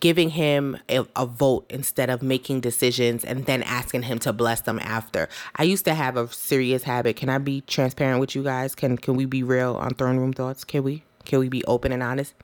giving 0.02 0.30
him 0.30 0.76
a, 0.88 1.06
a, 1.14 1.24
vote 1.24 1.64
instead 1.70 2.10
of 2.10 2.22
making 2.22 2.60
decisions 2.60 3.24
and 3.24 3.46
then 3.46 3.62
asking 3.62 4.02
him 4.02 4.18
to 4.18 4.32
bless 4.32 4.62
them 4.62 4.80
after. 4.82 5.28
I 5.54 5.62
used 5.62 5.84
to 5.84 5.94
have 5.94 6.16
a 6.16 6.26
serious 6.26 6.82
habit. 6.82 7.14
Can 7.14 7.28
I 7.28 7.38
be 7.38 7.60
transparent 7.60 8.18
with 8.18 8.34
you 8.34 8.42
guys? 8.42 8.74
Can 8.74 8.98
can 8.98 9.14
we 9.14 9.26
be 9.26 9.44
real 9.44 9.76
on 9.76 9.94
throne 9.94 10.16
room 10.16 10.32
thoughts? 10.32 10.64
Can 10.64 10.82
we? 10.82 11.04
Can 11.24 11.38
we 11.38 11.48
be 11.48 11.64
open 11.66 11.92
and 11.92 12.02
honest? 12.02 12.34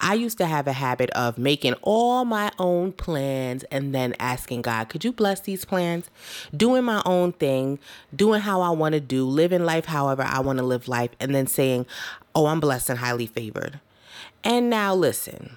I 0.00 0.14
used 0.14 0.38
to 0.38 0.46
have 0.46 0.66
a 0.66 0.72
habit 0.72 1.10
of 1.10 1.38
making 1.38 1.74
all 1.82 2.24
my 2.24 2.50
own 2.58 2.92
plans 2.92 3.62
and 3.64 3.94
then 3.94 4.14
asking 4.18 4.62
God, 4.62 4.88
could 4.88 5.04
you 5.04 5.12
bless 5.12 5.40
these 5.40 5.64
plans? 5.64 6.10
Doing 6.56 6.84
my 6.84 7.00
own 7.06 7.32
thing, 7.32 7.78
doing 8.14 8.40
how 8.40 8.60
I 8.60 8.70
want 8.70 8.94
to 8.94 9.00
do, 9.00 9.24
living 9.24 9.64
life 9.64 9.84
however 9.84 10.24
I 10.24 10.40
want 10.40 10.58
to 10.58 10.64
live 10.64 10.88
life, 10.88 11.10
and 11.20 11.32
then 11.32 11.46
saying, 11.46 11.86
oh, 12.38 12.46
I'm 12.46 12.60
blessed 12.60 12.90
and 12.90 13.00
highly 13.00 13.26
favored. 13.26 13.80
And 14.44 14.70
now 14.70 14.94
listen, 14.94 15.56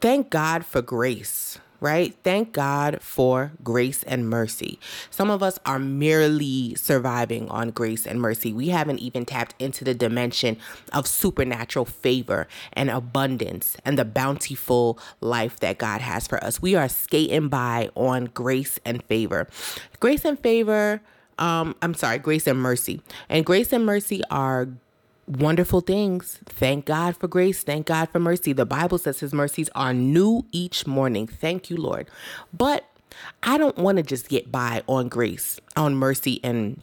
thank 0.00 0.30
God 0.30 0.64
for 0.64 0.80
grace, 0.80 1.58
right? 1.80 2.16
Thank 2.24 2.54
God 2.54 3.02
for 3.02 3.52
grace 3.62 4.02
and 4.04 4.26
mercy. 4.26 4.78
Some 5.10 5.28
of 5.28 5.42
us 5.42 5.58
are 5.66 5.78
merely 5.78 6.74
surviving 6.76 7.46
on 7.50 7.72
grace 7.72 8.06
and 8.06 8.22
mercy. 8.22 8.54
We 8.54 8.68
haven't 8.70 9.00
even 9.00 9.26
tapped 9.26 9.54
into 9.58 9.84
the 9.84 9.92
dimension 9.92 10.56
of 10.94 11.06
supernatural 11.06 11.84
favor 11.84 12.48
and 12.72 12.88
abundance 12.88 13.76
and 13.84 13.98
the 13.98 14.06
bountiful 14.06 14.98
life 15.20 15.60
that 15.60 15.76
God 15.76 16.00
has 16.00 16.26
for 16.26 16.42
us. 16.42 16.62
We 16.62 16.74
are 16.74 16.88
skating 16.88 17.48
by 17.48 17.90
on 17.96 18.30
grace 18.32 18.80
and 18.86 19.02
favor. 19.04 19.46
Grace 20.00 20.24
and 20.24 20.40
favor. 20.40 21.02
Um, 21.38 21.76
I'm 21.82 21.92
sorry, 21.92 22.18
grace 22.18 22.46
and 22.46 22.58
mercy. 22.58 23.02
And 23.28 23.44
grace 23.44 23.74
and 23.74 23.84
mercy 23.84 24.22
are 24.30 24.68
wonderful 25.28 25.80
things. 25.80 26.38
Thank 26.46 26.86
God 26.86 27.16
for 27.16 27.28
grace. 27.28 27.62
Thank 27.62 27.86
God 27.86 28.08
for 28.10 28.18
mercy. 28.18 28.52
The 28.52 28.66
Bible 28.66 28.98
says 28.98 29.20
his 29.20 29.32
mercies 29.32 29.68
are 29.74 29.92
new 29.92 30.46
each 30.52 30.86
morning. 30.86 31.26
Thank 31.26 31.70
you, 31.70 31.76
Lord. 31.76 32.08
But 32.52 32.84
I 33.42 33.58
don't 33.58 33.76
want 33.76 33.98
to 33.98 34.02
just 34.02 34.28
get 34.28 34.50
by 34.50 34.82
on 34.86 35.08
grace, 35.08 35.60
on 35.76 35.94
mercy 35.96 36.40
and 36.42 36.82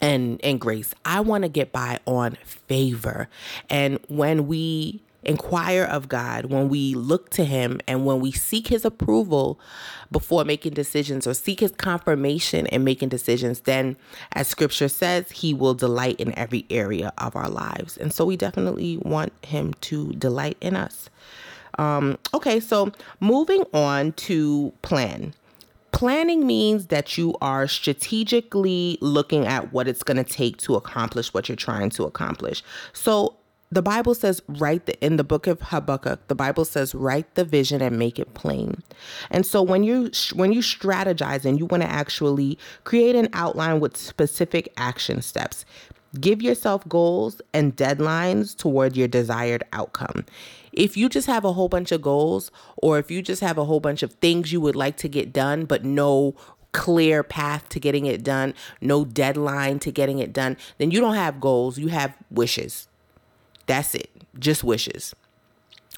and 0.00 0.40
and 0.42 0.60
grace. 0.60 0.94
I 1.04 1.20
want 1.20 1.44
to 1.44 1.48
get 1.48 1.72
by 1.72 1.98
on 2.06 2.36
favor. 2.44 3.28
And 3.68 3.98
when 4.08 4.46
we 4.46 5.02
inquire 5.22 5.84
of 5.84 6.08
God, 6.08 6.46
when 6.46 6.68
we 6.68 6.94
look 6.94 7.30
to 7.30 7.44
Him 7.44 7.80
and 7.86 8.04
when 8.04 8.20
we 8.20 8.32
seek 8.32 8.68
His 8.68 8.84
approval 8.84 9.60
before 10.10 10.44
making 10.44 10.74
decisions 10.74 11.26
or 11.26 11.34
seek 11.34 11.60
His 11.60 11.72
confirmation 11.72 12.66
in 12.66 12.84
making 12.84 13.10
decisions, 13.10 13.60
then, 13.60 13.96
as 14.32 14.48
Scripture 14.48 14.88
says, 14.88 15.30
He 15.30 15.54
will 15.54 15.74
delight 15.74 16.20
in 16.20 16.36
every 16.38 16.66
area 16.70 17.12
of 17.18 17.36
our 17.36 17.48
lives. 17.48 17.96
And 17.96 18.12
so 18.12 18.24
we 18.24 18.36
definitely 18.36 18.96
want 18.98 19.32
Him 19.44 19.74
to 19.82 20.12
delight 20.12 20.56
in 20.60 20.76
us. 20.76 21.10
Um, 21.78 22.18
okay, 22.34 22.60
so 22.60 22.92
moving 23.20 23.64
on 23.72 24.12
to 24.12 24.72
plan. 24.82 25.34
Planning 25.92 26.46
means 26.46 26.86
that 26.86 27.18
you 27.18 27.36
are 27.40 27.66
strategically 27.66 28.96
looking 29.00 29.46
at 29.46 29.72
what 29.72 29.88
it's 29.88 30.02
going 30.02 30.16
to 30.16 30.24
take 30.24 30.56
to 30.58 30.76
accomplish 30.76 31.34
what 31.34 31.48
you're 31.48 31.56
trying 31.56 31.90
to 31.90 32.04
accomplish. 32.04 32.62
So, 32.92 33.36
the 33.72 33.82
Bible 33.82 34.14
says, 34.14 34.42
write 34.48 34.86
the, 34.86 35.04
in 35.04 35.16
the 35.16 35.24
book 35.24 35.46
of 35.46 35.60
Habakkuk, 35.60 36.26
the 36.26 36.34
Bible 36.34 36.64
says, 36.64 36.94
write 36.94 37.34
the 37.36 37.44
vision 37.44 37.80
and 37.80 37.98
make 37.98 38.18
it 38.18 38.34
plain. 38.34 38.82
And 39.30 39.46
so 39.46 39.62
when 39.62 39.84
you 39.84 40.10
when 40.34 40.52
you 40.52 40.60
strategize 40.60 41.44
and 41.44 41.58
you 41.58 41.66
want 41.66 41.82
to 41.84 41.90
actually 41.90 42.58
create 42.84 43.14
an 43.14 43.28
outline 43.32 43.78
with 43.78 43.96
specific 43.96 44.72
action 44.76 45.22
steps, 45.22 45.64
give 46.20 46.42
yourself 46.42 46.86
goals 46.88 47.40
and 47.54 47.76
deadlines 47.76 48.56
toward 48.56 48.96
your 48.96 49.06
desired 49.06 49.62
outcome. 49.72 50.24
If 50.72 50.96
you 50.96 51.08
just 51.08 51.28
have 51.28 51.44
a 51.44 51.52
whole 51.52 51.68
bunch 51.68 51.92
of 51.92 52.02
goals, 52.02 52.50
or 52.76 52.98
if 52.98 53.10
you 53.10 53.22
just 53.22 53.40
have 53.40 53.58
a 53.58 53.64
whole 53.64 53.80
bunch 53.80 54.02
of 54.02 54.14
things 54.14 54.52
you 54.52 54.60
would 54.60 54.76
like 54.76 54.96
to 54.98 55.08
get 55.08 55.32
done, 55.32 55.64
but 55.64 55.84
no 55.84 56.34
clear 56.72 57.22
path 57.22 57.68
to 57.68 57.80
getting 57.80 58.06
it 58.06 58.22
done, 58.22 58.54
no 58.80 59.04
deadline 59.04 59.78
to 59.80 59.90
getting 59.92 60.18
it 60.18 60.32
done, 60.32 60.56
then 60.78 60.90
you 60.90 61.00
don't 61.00 61.16
have 61.16 61.40
goals, 61.40 61.78
you 61.78 61.88
have 61.88 62.16
wishes 62.30 62.88
that's 63.70 63.94
it. 63.94 64.10
Just 64.36 64.64
wishes. 64.64 65.14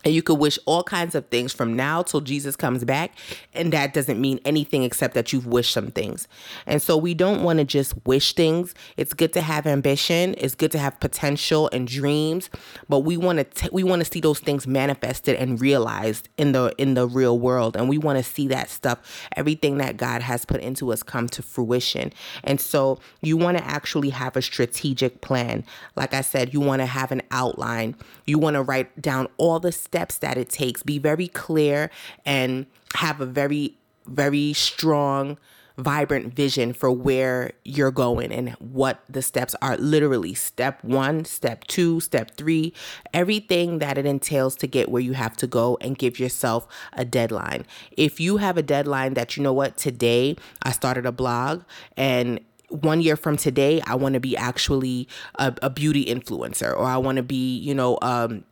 And 0.05 0.15
you 0.15 0.23
could 0.23 0.39
wish 0.39 0.59
all 0.67 0.83
kinds 0.83 1.15
of 1.15 1.27
things 1.29 1.53
from 1.53 1.75
now 1.75 2.03
till 2.03 2.21
Jesus 2.21 2.57
comes 2.57 2.85
back. 2.85 3.13
And 3.55 3.73
that 3.73 3.95
doesn't 3.95 4.21
mean 4.21 4.41
anything 4.45 4.83
except 4.83 5.15
that 5.15 5.33
you've 5.33 5.47
wished 5.47 5.73
some 5.73 5.91
things. 5.91 6.29
And 6.67 6.83
so 6.83 6.97
we 6.97 7.15
don't 7.15 7.43
want 7.43 7.59
to 7.59 7.65
just 7.65 7.95
wish 8.07 8.35
things. 8.35 8.75
It's 8.97 9.15
good 9.15 9.33
to 9.35 9.41
have 9.41 9.67
ambition. 9.67 10.35
It's 10.39 10.55
good 10.55 10.73
to 10.73 10.79
have 10.79 10.99
potential 11.01 11.69
and 11.73 11.87
dreams. 11.87 12.51
But 12.89 13.01
we 13.01 13.17
want 13.17 13.55
to 13.55 13.71
we 13.73 13.85
want 13.85 14.05
to 14.05 14.11
see 14.11 14.21
those 14.21 14.41
things 14.41 14.67
manifested 14.67 15.37
and 15.37 15.61
realized 15.61 16.29
in 16.37 16.53
the 16.53 16.75
in 16.79 16.95
the 16.95 17.07
real 17.07 17.39
world. 17.39 17.77
And 17.77 17.89
we 17.89 17.99
want 17.99 18.19
to 18.19 18.25
see 18.25 18.49
that 18.49 18.71
stuff, 18.71 19.29
everything 19.37 19.79
that 19.79 19.97
God 19.97 20.23
has 20.23 20.45
put 20.45 20.61
into 20.61 20.93
us 20.93 21.03
come 21.03 21.29
to 21.31 21.43
fruition. 21.43 22.13
And 22.45 22.61
so 22.61 22.99
you 23.21 23.37
want 23.37 23.59
to 23.59 23.65
actually 23.65 24.11
have 24.11 24.37
a 24.37 24.43
strategic 24.43 25.21
plan. 25.21 25.65
Like 25.97 26.15
I 26.15 26.21
said, 26.21 26.53
you 26.53 26.61
want 26.61 26.81
to 26.81 26.87
have 26.87 27.13
an 27.13 27.23
outline. 27.31 27.97
You 28.27 28.39
want 28.39 28.55
to 28.55 28.63
write 28.63 29.01
down 29.01 29.29
all 29.37 29.61
the 29.61 29.73
steps 29.93 30.17
that 30.17 30.39
it 30.39 30.49
takes. 30.49 30.83
Be 30.83 30.99
very 30.99 31.29
clear 31.29 31.91
and 32.25 32.65
have 32.95 33.21
a 33.21 33.27
very, 33.27 33.77
very 34.07 34.55
strong, 34.55 35.37
vibrant 35.77 36.33
vision 36.33 36.73
for 36.73 36.91
where 36.91 37.53
you're 37.63 37.91
going 37.91 38.33
and 38.33 38.51
what 38.53 39.05
the 39.07 39.21
steps 39.21 39.55
are. 39.61 39.77
Literally, 39.77 40.33
step 40.33 40.83
one, 40.83 41.27
step 41.27 41.65
two, 41.65 42.01
step 42.01 42.37
three, 42.39 42.73
everything 43.13 43.81
that 43.81 43.99
it 43.99 44.07
entails 44.07 44.57
to 44.57 44.67
get 44.67 44.89
where 44.89 45.03
you 45.03 45.13
have 45.13 45.37
to 45.37 45.47
go 45.47 45.77
and 45.83 45.99
give 45.99 46.19
yourself 46.19 46.67
a 46.95 47.05
deadline. 47.05 47.67
If 47.91 48.19
you 48.19 48.39
have 48.39 48.57
a 48.57 48.63
deadline 48.63 49.13
that, 49.13 49.37
you 49.37 49.43
know 49.43 49.53
what, 49.53 49.77
today 49.77 50.37
I 50.63 50.73
started 50.73 51.05
a 51.05 51.13
blog 51.13 51.65
and 51.99 52.41
one 52.71 53.03
year 53.03 53.17
from 53.17 53.37
today, 53.37 53.83
I 53.87 53.97
want 53.97 54.15
to 54.15 54.21
be 54.21 54.35
actually 54.35 55.07
a, 55.35 55.55
a, 55.61 55.69
beauty 55.69 56.07
influencer, 56.07 56.75
or 56.75 56.85
I 56.85 56.97
want 56.97 57.17
to 57.17 57.23
be, 57.23 57.59
you 57.59 57.75
know, 57.75 57.99
um, 58.01 58.45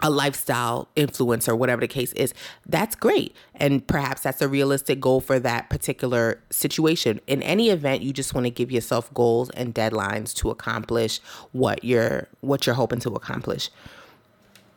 a 0.00 0.10
lifestyle 0.10 0.88
influencer, 0.96 1.56
whatever 1.56 1.80
the 1.80 1.88
case 1.88 2.12
is, 2.12 2.32
that's 2.66 2.94
great. 2.94 3.34
And 3.54 3.86
perhaps 3.86 4.22
that's 4.22 4.40
a 4.40 4.48
realistic 4.48 5.00
goal 5.00 5.20
for 5.20 5.38
that 5.40 5.70
particular 5.70 6.40
situation. 6.50 7.20
In 7.26 7.42
any 7.42 7.70
event, 7.70 8.02
you 8.02 8.12
just 8.12 8.34
want 8.34 8.44
to 8.46 8.50
give 8.50 8.70
yourself 8.70 9.12
goals 9.12 9.50
and 9.50 9.74
deadlines 9.74 10.34
to 10.36 10.50
accomplish 10.50 11.20
what 11.52 11.84
you're 11.84 12.28
what 12.40 12.66
you're 12.66 12.76
hoping 12.76 13.00
to 13.00 13.10
accomplish. 13.10 13.70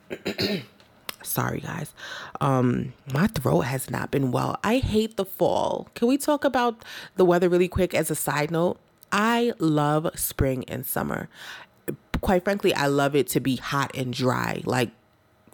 Sorry 1.23 1.59
guys. 1.59 1.93
Um 2.39 2.93
my 3.13 3.27
throat 3.27 3.61
has 3.61 3.89
not 3.91 4.09
been 4.09 4.31
well. 4.31 4.59
I 4.63 4.77
hate 4.79 5.17
the 5.17 5.25
fall. 5.25 5.89
Can 5.93 6.07
we 6.07 6.17
talk 6.17 6.43
about 6.43 6.83
the 7.15 7.25
weather 7.25 7.47
really 7.47 7.67
quick 7.67 7.93
as 7.93 8.09
a 8.09 8.15
side 8.15 8.49
note? 8.49 8.79
I 9.11 9.53
love 9.59 10.09
spring 10.15 10.63
and 10.67 10.85
summer 10.85 11.29
quite 12.21 12.43
frankly, 12.43 12.73
I 12.73 12.87
love 12.87 13.15
it 13.15 13.27
to 13.29 13.39
be 13.39 13.57
hot 13.57 13.95
and 13.95 14.13
dry. 14.13 14.61
Like 14.65 14.91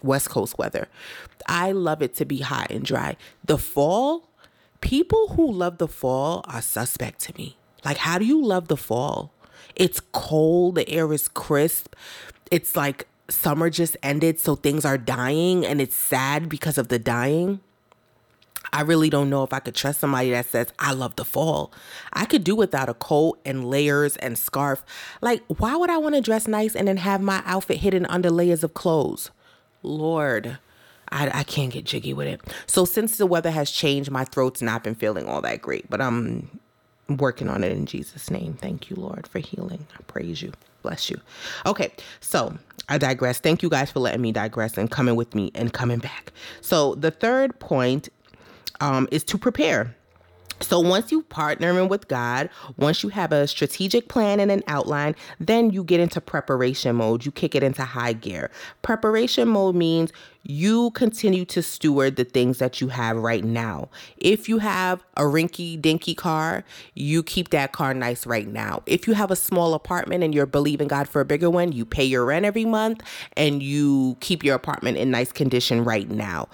West 0.04 0.30
Coast 0.30 0.58
weather. 0.58 0.88
I 1.48 1.72
love 1.72 2.02
it 2.02 2.16
to 2.16 2.26
be 2.26 2.40
hot 2.40 2.72
and 2.72 2.84
dry. 2.84 3.18
The 3.46 3.58
fall, 3.58 4.30
people 4.82 5.30
who 5.30 5.52
love 5.52 5.78
the 5.78 5.88
fall 5.88 6.44
are 6.46 6.62
suspect 6.62 7.22
to 7.22 7.34
me. 7.38 7.58
Like, 7.86 7.98
how 7.98 8.18
do 8.18 8.26
you 8.26 8.44
love 8.44 8.68
the 8.68 8.78
fall? 8.78 9.32
It's 9.76 10.00
cold, 10.12 10.76
the 10.76 10.90
air 10.90 11.12
is 11.14 11.28
crisp. 11.28 11.96
It's 12.52 12.76
like 12.76 13.08
summer 13.30 13.70
just 13.70 13.98
ended, 14.02 14.40
so 14.40 14.56
things 14.56 14.86
are 14.86 14.98
dying, 14.98 15.66
and 15.66 15.80
it's 15.82 15.96
sad 15.96 16.50
because 16.50 16.78
of 16.78 16.88
the 16.88 17.00
dying. 17.00 17.60
I 18.74 18.82
really 18.82 19.10
don't 19.10 19.30
know 19.30 19.44
if 19.44 19.54
I 19.54 19.60
could 19.60 19.76
trust 19.76 20.02
somebody 20.02 20.32
that 20.32 20.46
says, 20.46 20.74
I 20.78 20.92
love 20.94 21.16
the 21.16 21.26
fall. 21.26 21.72
I 22.14 22.26
could 22.26 22.44
do 22.44 22.56
without 22.56 22.90
a 22.90 22.94
coat 22.94 23.40
and 23.46 23.70
layers 23.70 24.18
and 24.18 24.38
scarf. 24.38 24.84
Like, 25.22 25.44
why 25.48 25.76
would 25.76 25.90
I 25.90 25.98
want 25.98 26.16
to 26.16 26.22
dress 26.22 26.48
nice 26.48 26.76
and 26.76 26.88
then 26.88 26.98
have 26.98 27.22
my 27.22 27.42
outfit 27.46 27.78
hidden 27.78 28.06
under 28.08 28.30
layers 28.30 28.64
of 28.64 28.74
clothes? 28.74 29.32
Lord, 29.84 30.58
I, 31.10 31.40
I 31.40 31.44
can't 31.44 31.72
get 31.72 31.86
jiggy 31.86 32.14
with 32.14 32.28
it. 32.28 32.42
So 32.66 32.86
since 32.86 33.18
the 33.18 33.26
weather 33.26 33.52
has 33.52 33.72
changed, 33.72 34.12
my 34.12 34.26
throat's 34.26 34.62
not 34.62 34.84
been 34.84 34.96
feeling 34.96 35.28
all 35.28 35.42
that 35.42 35.62
great, 35.62 35.90
but 35.90 36.02
I'm 36.02 36.60
working 37.10 37.50
on 37.50 37.64
it 37.64 37.72
in 37.72 37.86
Jesus' 37.86 38.30
name. 38.30 38.54
Thank 38.54 38.90
you, 38.90 38.96
Lord, 38.98 39.28
for 39.28 39.40
healing. 39.40 39.88
I 39.98 40.02
praise 40.04 40.42
you. 40.42 40.52
Bless 40.82 41.10
you. 41.10 41.20
Okay, 41.66 41.92
so 42.20 42.58
I 42.90 42.98
digress. 42.98 43.40
Thank 43.40 43.64
you 43.64 43.70
guys 43.70 43.92
for 43.92 44.00
letting 44.00 44.22
me 44.22 44.32
digress 44.32 44.78
and 44.78 44.90
coming 44.90 45.16
with 45.16 45.36
me 45.36 45.52
and 45.56 45.74
coming 45.74 46.00
back. 46.00 46.32
So 46.62 46.96
the 46.96 47.12
third 47.12 47.60
point 47.60 48.10
um, 48.80 49.08
is 49.12 49.24
to 49.26 49.38
prepare. 49.38 49.96
So 50.60 50.80
once 50.80 51.12
you 51.12 51.24
partnering 51.24 51.88
with 51.90 52.08
God, 52.08 52.50
once 52.78 53.04
you 53.04 53.10
have 53.10 53.32
a 53.32 53.48
strategic 53.48 54.08
plan 54.08 54.40
and 54.40 54.52
an 54.52 54.64
outline, 54.68 55.16
then 55.40 55.70
you 55.70 55.84
get 55.84 56.00
into 56.00 56.20
preparation 56.20 56.96
mode. 56.96 57.26
You 57.26 57.32
kick 57.32 57.56
it 57.56 57.64
into 57.64 57.84
high 57.84 58.14
gear. 58.14 58.50
Preparation 58.82 59.48
mode 59.48 59.76
means 59.76 60.12
you 60.50 60.92
continue 60.92 61.44
to 61.44 61.62
steward 61.62 62.16
the 62.16 62.24
things 62.24 62.58
that 62.60 62.80
you 62.80 62.88
have 62.88 63.18
right 63.18 63.44
now. 63.44 63.90
If 64.16 64.48
you 64.48 64.60
have 64.60 65.04
a 65.18 65.24
rinky 65.24 65.80
dinky 65.80 66.16
car, 66.16 66.64
you 66.96 67.22
keep 67.22 67.50
that 67.50 67.74
car 67.74 67.94
nice 67.94 68.26
right 68.26 68.48
now. 68.48 68.82
If 68.86 69.08
you 69.08 69.14
have 69.14 69.30
a 69.30 69.36
small 69.36 69.74
apartment 69.74 70.24
and 70.24 70.34
you're 70.34 70.46
believing 70.46 70.88
God 70.88 71.10
for 71.10 71.20
a 71.20 71.26
bigger 71.26 71.50
one, 71.50 71.74
you 71.74 71.84
pay 71.84 72.06
your 72.06 72.24
rent 72.24 72.46
every 72.46 72.64
month 72.64 73.02
and 73.36 73.62
you 73.62 74.16
keep 74.22 74.42
your 74.42 74.56
apartment 74.56 74.96
in 74.96 75.12
nice 75.12 75.34
condition 75.34 75.84
right 75.84 76.10
now. 76.10 76.48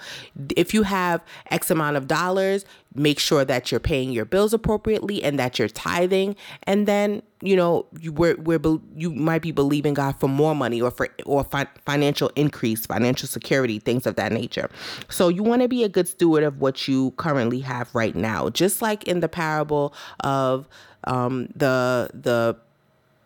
If 0.56 0.74
you 0.74 0.82
have 0.82 1.22
X 1.52 1.70
amount 1.70 1.96
of 1.96 2.08
dollars, 2.08 2.64
make 2.96 3.20
sure 3.20 3.44
that 3.44 3.70
you're 3.70 3.78
paying 3.78 4.10
your 4.10 4.24
bills 4.24 4.52
appropriately 4.52 5.22
and 5.22 5.38
that 5.38 5.60
you're 5.60 5.68
tithing 5.68 6.34
and 6.64 6.88
then 6.88 7.22
you 7.44 7.54
know 7.54 7.86
you 8.00 8.10
we're, 8.10 8.36
we're 8.36 8.58
you 8.96 9.10
might 9.10 9.42
be 9.42 9.52
believing 9.52 9.92
god 9.94 10.18
for 10.18 10.28
more 10.28 10.54
money 10.54 10.80
or 10.80 10.90
for 10.90 11.08
or 11.26 11.44
fi- 11.44 11.66
financial 11.84 12.30
increase 12.36 12.86
financial 12.86 13.28
security 13.28 13.78
things 13.78 14.06
of 14.06 14.16
that 14.16 14.32
nature. 14.32 14.70
So 15.10 15.28
you 15.28 15.42
want 15.42 15.62
to 15.62 15.68
be 15.68 15.84
a 15.84 15.88
good 15.88 16.08
steward 16.08 16.42
of 16.42 16.60
what 16.60 16.88
you 16.88 17.12
currently 17.12 17.60
have 17.60 17.94
right 17.94 18.16
now. 18.16 18.48
Just 18.48 18.80
like 18.80 19.04
in 19.04 19.20
the 19.20 19.28
parable 19.28 19.94
of 20.20 20.66
um, 21.04 21.48
the 21.54 22.10
the 22.14 22.56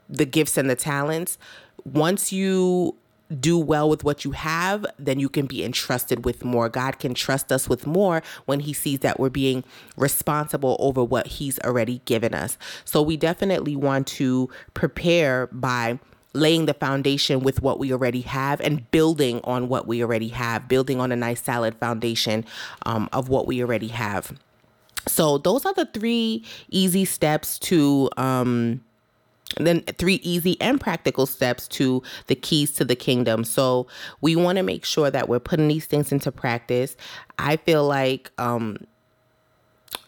the 0.08 0.25
gifts 0.25 0.56
and 0.56 0.68
the 0.68 0.76
talents 0.76 1.38
once 1.84 2.32
you 2.32 2.96
do 3.40 3.58
well 3.58 3.88
with 3.88 4.04
what 4.04 4.25
you 4.25 4.32
have, 4.32 4.87
then 4.99 5.18
you 5.18 5.28
can 5.28 5.47
be 5.47 5.64
entrusted 5.64 6.25
with 6.25 6.44
more. 6.44 6.68
God 6.68 6.99
can 6.99 7.14
trust 7.14 7.52
us 7.52 7.68
with 7.68 7.87
more 7.87 8.23
when 8.47 8.61
He 8.61 8.73
sees 8.73 9.00
that 9.00 9.20
we're 9.20 9.30
being 9.30 9.64
responsible 9.97 10.76
over 10.78 11.04
what 11.04 11.26
He's 11.26 11.58
already 11.61 12.00
given 12.04 12.35
us. 12.35 12.56
So 12.85 13.02
we 13.02 13.16
definitely 13.16 13.76
want 13.76 14.06
to 14.08 14.49
prepare 14.75 15.49
by 15.49 15.99
laying 16.35 16.66
the 16.66 16.75
foundation 16.75 17.40
with 17.40 17.62
what 17.62 17.78
we 17.78 17.92
already 17.92 18.20
have 18.20 18.61
and 18.61 18.90
building 18.90 19.40
on 19.44 19.68
what 19.68 19.87
we 19.87 20.02
already 20.02 20.28
have, 20.28 20.68
building 20.68 21.00
on 21.00 21.11
a 21.11 21.16
nice 21.16 21.42
solid 21.42 21.75
foundation 21.76 22.44
um, 22.87 23.08
of 23.12 23.28
what 23.28 23.47
we 23.47 23.62
already 23.62 23.88
have. 23.88 24.38
So 25.06 25.38
those 25.38 25.64
are 25.64 25.75
the 25.75 25.87
three 25.87 26.44
easy 26.68 27.04
steps 27.04 27.58
to 27.61 28.11
um, 28.16 28.82
then 29.57 29.81
three 29.83 30.21
easy 30.23 30.61
and 30.61 30.81
practical 30.81 31.26
steps 31.26 31.67
to 31.69 32.02
the 32.26 32.35
keys 32.35 32.73
to 32.73 32.85
the 32.85 32.97
kingdom. 32.97 33.45
So 33.45 33.87
we 34.21 34.37
want 34.37 34.57
to 34.57 34.62
make 34.62 34.85
sure 34.85 35.11
that 35.11 35.28
we're 35.28 35.40
putting 35.40 35.69
these 35.69 35.87
things 35.87 36.12
into 36.12 36.31
practice. 36.31 36.97
I 37.38 37.57
feel 37.57 37.87
like 37.87 38.31
um 38.38 38.78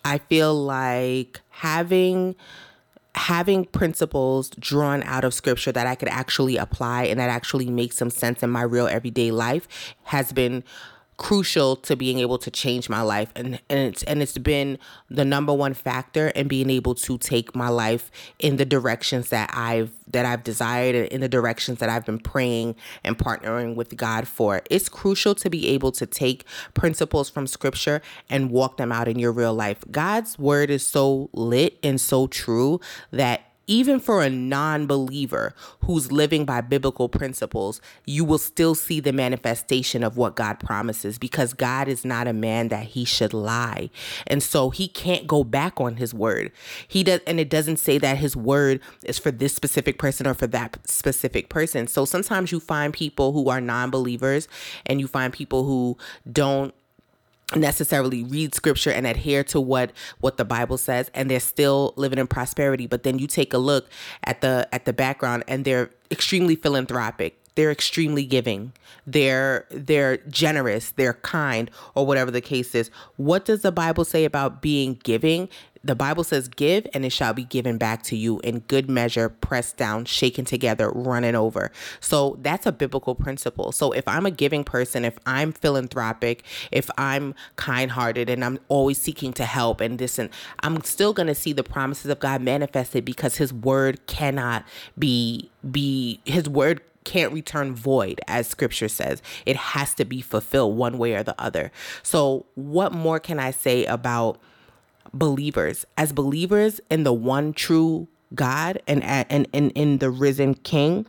I 0.05 0.19
feel 0.19 0.55
like 0.55 1.41
having 1.51 2.37
having 3.15 3.65
principles 3.65 4.51
drawn 4.51 5.03
out 5.03 5.25
of 5.25 5.35
scripture 5.35 5.73
that 5.73 5.87
I 5.87 5.95
could 5.95 6.09
actually 6.09 6.57
apply 6.57 7.05
and 7.05 7.19
that 7.19 7.29
actually 7.29 7.69
make 7.69 7.93
some 7.93 8.11
sense 8.11 8.43
in 8.43 8.51
my 8.51 8.63
real 8.63 8.87
everyday 8.87 9.33
life 9.33 9.67
has 10.05 10.33
been 10.33 10.63
crucial 11.21 11.77
to 11.77 11.95
being 11.95 12.19
able 12.19 12.39
to 12.39 12.51
change 12.51 12.89
my 12.89 13.03
life 13.03 13.31
and, 13.37 13.61
and 13.69 13.79
it's 13.79 14.03
and 14.05 14.23
it's 14.23 14.39
been 14.39 14.79
the 15.11 15.23
number 15.23 15.53
one 15.53 15.75
factor 15.75 16.29
in 16.29 16.49
being 16.49 16.71
able 16.71 16.95
to 16.95 17.19
take 17.19 17.55
my 17.55 17.69
life 17.69 18.11
in 18.39 18.57
the 18.57 18.65
directions 18.65 19.29
that 19.29 19.51
I've 19.53 19.91
that 20.07 20.25
I've 20.25 20.43
desired 20.43 20.95
and 20.95 21.07
in 21.09 21.21
the 21.21 21.29
directions 21.29 21.79
that 21.81 21.91
I've 21.91 22.07
been 22.07 22.21
praying 22.21 22.75
and 23.05 23.19
partnering 23.19 23.75
with 23.75 23.99
God 23.99 24.27
for. 24.27 24.63
It's 24.71 24.89
crucial 24.89 25.35
to 25.35 25.51
be 25.51 25.69
able 25.69 25.93
to 25.93 26.07
take 26.07 26.47
principles 26.73 27.29
from 27.29 27.47
scripture 27.47 28.01
and 28.31 28.51
walk 28.51 28.79
them 28.79 28.91
out 28.91 29.07
in 29.07 29.19
your 29.19 29.31
real 29.31 29.55
life. 29.55 29.85
God's 29.91 30.39
word 30.39 30.71
is 30.71 30.87
so 30.87 31.29
lit 31.35 31.79
and 31.83 32.01
so 32.01 32.29
true 32.29 32.81
that 33.11 33.43
even 33.71 34.01
for 34.01 34.21
a 34.21 34.29
non 34.29 34.89
believer 34.89 35.55
who's 35.85 36.11
living 36.11 36.45
by 36.45 36.61
biblical 36.61 37.09
principles, 37.09 37.81
you 38.05 38.25
will 38.25 38.39
still 38.39 38.75
see 38.75 38.99
the 38.99 39.13
manifestation 39.13 40.03
of 40.03 40.17
what 40.17 40.35
God 40.35 40.59
promises 40.59 41.19
because 41.19 41.55
God 41.55 41.87
is 41.87 42.05
not 42.05 42.27
a 42.27 42.33
man 42.33 42.67
that 42.69 42.87
he 42.87 43.05
should 43.05 43.33
lie. 43.33 43.89
And 44.27 44.43
so 44.43 44.71
he 44.71 44.89
can't 44.89 45.29
go 45.29 45.45
back 45.45 45.81
on 45.81 45.97
his 45.97 46.13
word. 46.13 46.51
He 46.89 47.05
does, 47.05 47.21
and 47.29 47.39
it 47.39 47.49
doesn't 47.49 47.77
say 47.77 47.97
that 47.99 48.19
his 48.19 48.37
word 48.37 48.81
is 49.05 49.21
for 49.21 49.31
this 49.31 49.55
specific 49.55 50.01
person 50.01 50.27
or 50.27 50.35
for 50.35 50.49
that 50.49 50.77
specific 50.85 51.49
person. 51.49 51.87
So 51.87 52.05
sometimes 52.05 52.51
you 52.51 52.59
find 52.59 52.93
people 52.93 53.33
who 53.33 53.49
are 53.51 53.61
non 53.61 53.91
believers 53.91 54.49
and 54.85 54.99
you 54.99 55.07
find 55.07 55.33
people 55.33 55.63
who 55.63 55.97
don't 56.31 56.75
necessarily 57.57 58.25
read 58.25 58.55
scripture 58.55 58.91
and 58.91 59.07
adhere 59.07 59.43
to 59.45 59.61
what 59.61 59.93
what 60.21 60.37
the 60.37 60.45
bible 60.45 60.79
says 60.79 61.11
and 61.15 61.31
they're 61.31 61.41
still 61.41 61.95
living 61.97 62.19
in 62.19 62.27
prosperity. 62.27 62.87
But 62.87 63.03
then 63.03 63.19
you 63.19 63.27
take 63.27 63.53
a 63.53 63.59
look 63.59 63.89
at 64.25 64.41
the 64.41 64.69
at 64.73 64.85
the 64.85 64.93
background 64.93 65.45
and 65.49 65.65
they're 65.65 65.91
extremely 66.11 66.57
philanthropic 66.57 67.39
they're 67.55 67.71
extremely 67.71 68.25
giving 68.25 68.73
they're 69.07 69.67
they're 69.71 70.19
generous 70.29 70.93
they're 70.93 71.15
kind 71.15 71.71
or 71.95 72.07
whatever 72.07 72.31
the 72.31 72.41
case 72.41 72.75
is 72.75 72.91
what 73.17 73.45
does 73.45 73.63
the 73.63 73.73
bible 73.73 74.05
say 74.05 74.25
about 74.25 74.63
being 74.63 74.99
giving 75.03 75.49
the 75.83 75.95
Bible 75.95 76.25
says, 76.25 76.49
Give 76.49 76.87
and 76.93 77.05
it 77.05 77.11
shall 77.11 77.33
be 77.33 77.45
given 77.45 77.79
back 77.79 78.03
to 78.05 78.17
you 78.17 78.41
in 78.41 78.61
good 78.61 78.91
measure, 78.91 79.29
pressed 79.29 79.77
down, 79.77 80.05
shaken 80.05 80.45
together, 80.45 80.91
running 80.91 81.35
over. 81.35 81.71
So 82.01 82.39
that's 82.43 82.67
a 82.67 82.73
biblical 82.73 83.15
principle. 83.15 83.73
So 83.73 83.93
if 83.93 84.07
I'm 84.07 84.27
a 84.27 84.31
giving 84.31 84.65
person, 84.65 85.05
if 85.05 85.19
I'm 85.25 85.53
philanthropic, 85.53 86.45
if 86.71 86.91
I'm 86.99 87.35
kind 87.57 87.93
hearted 87.93 88.29
and 88.29 88.45
I'm 88.45 88.59
always 88.69 88.99
seeking 88.99 89.33
to 89.35 89.45
help 89.45 89.81
and 89.81 89.99
this, 89.99 90.19
and 90.19 90.29
I'm 90.63 90.83
still 90.83 91.13
going 91.13 91.29
to 91.29 91.35
see 91.35 91.53
the 91.53 91.65
promises 91.65 92.11
of 92.11 92.21
God 92.21 92.43
manifested 92.43 93.05
because 93.05 93.37
his 93.37 93.53
word 93.53 94.07
cannot 94.07 94.65
be, 94.99 95.51
be, 95.71 96.21
his 96.25 96.49
word 96.49 96.83
can't 97.11 97.33
return 97.33 97.75
void, 97.75 98.21
as 98.29 98.47
scripture 98.47 98.89
says. 98.89 99.21
It 99.45 99.57
has 99.57 99.95
to 99.95 100.05
be 100.05 100.21
fulfilled 100.21 100.77
one 100.77 100.97
way 100.97 101.15
or 101.15 101.25
the 101.25 101.35
other. 101.41 101.73
So, 102.05 102.47
what 102.55 102.93
more 102.93 103.19
can 103.19 103.41
I 103.41 103.51
say 103.51 103.85
about 103.87 104.39
believers, 105.13 105.85
as 105.99 106.13
believers 106.13 106.81
in 106.89 107.03
the 107.03 107.13
one 107.13 107.53
true 107.53 108.07
God 108.33 108.81
and 108.87 109.03
and, 109.03 109.49
and 109.53 109.73
in 109.73 109.99
the 109.99 110.09
risen 110.09 110.55
King, 110.55 111.05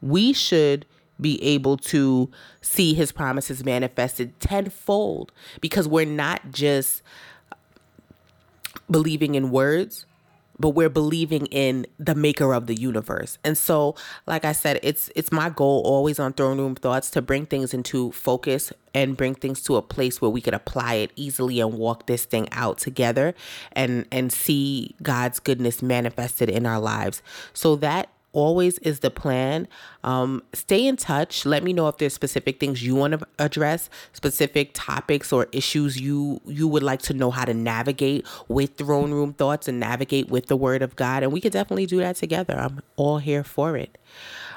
we 0.00 0.32
should 0.32 0.86
be 1.20 1.42
able 1.42 1.76
to 1.76 2.30
see 2.62 2.94
his 2.94 3.12
promises 3.12 3.62
manifested 3.62 4.40
tenfold 4.40 5.32
because 5.60 5.86
we're 5.86 6.06
not 6.06 6.50
just 6.50 7.02
believing 8.90 9.34
in 9.34 9.50
words 9.50 10.06
but 10.58 10.70
we're 10.70 10.90
believing 10.90 11.46
in 11.46 11.86
the 11.98 12.14
maker 12.14 12.54
of 12.54 12.66
the 12.66 12.74
universe. 12.74 13.38
And 13.44 13.56
so, 13.56 13.94
like 14.26 14.44
I 14.44 14.52
said, 14.52 14.78
it's 14.82 15.10
it's 15.14 15.32
my 15.32 15.50
goal 15.50 15.82
always 15.84 16.18
on 16.18 16.32
throne 16.32 16.58
room 16.58 16.74
thoughts 16.74 17.10
to 17.10 17.22
bring 17.22 17.46
things 17.46 17.74
into 17.74 18.12
focus 18.12 18.72
and 18.94 19.16
bring 19.16 19.34
things 19.34 19.62
to 19.62 19.76
a 19.76 19.82
place 19.82 20.20
where 20.20 20.30
we 20.30 20.40
could 20.40 20.54
apply 20.54 20.94
it 20.94 21.10
easily 21.16 21.60
and 21.60 21.74
walk 21.74 22.06
this 22.06 22.24
thing 22.24 22.48
out 22.52 22.78
together 22.78 23.34
and 23.72 24.06
and 24.12 24.32
see 24.32 24.94
God's 25.02 25.40
goodness 25.40 25.82
manifested 25.82 26.48
in 26.48 26.66
our 26.66 26.80
lives. 26.80 27.22
So 27.52 27.76
that 27.76 28.08
always 28.32 28.78
is 28.78 29.00
the 29.00 29.10
plan. 29.10 29.68
Um, 30.04 30.42
stay 30.52 30.86
in 30.86 30.96
touch. 30.96 31.44
Let 31.46 31.62
me 31.62 31.72
know 31.72 31.88
if 31.88 31.98
there's 31.98 32.14
specific 32.14 32.58
things 32.58 32.82
you 32.82 32.94
want 32.94 33.18
to 33.18 33.26
address, 33.38 33.88
specific 34.12 34.70
topics 34.74 35.32
or 35.32 35.48
issues 35.52 36.00
you 36.00 36.40
you 36.46 36.66
would 36.68 36.82
like 36.82 37.02
to 37.02 37.14
know 37.14 37.30
how 37.30 37.44
to 37.44 37.54
navigate 37.54 38.26
with 38.48 38.76
throne 38.76 39.12
room 39.12 39.32
thoughts 39.32 39.68
and 39.68 39.78
navigate 39.78 40.28
with 40.28 40.46
the 40.46 40.56
Word 40.56 40.82
of 40.82 40.96
God, 40.96 41.22
and 41.22 41.32
we 41.32 41.40
could 41.40 41.52
definitely 41.52 41.86
do 41.86 41.98
that 41.98 42.16
together. 42.16 42.58
I'm 42.58 42.80
all 42.96 43.18
here 43.18 43.44
for 43.44 43.76
it. 43.76 43.98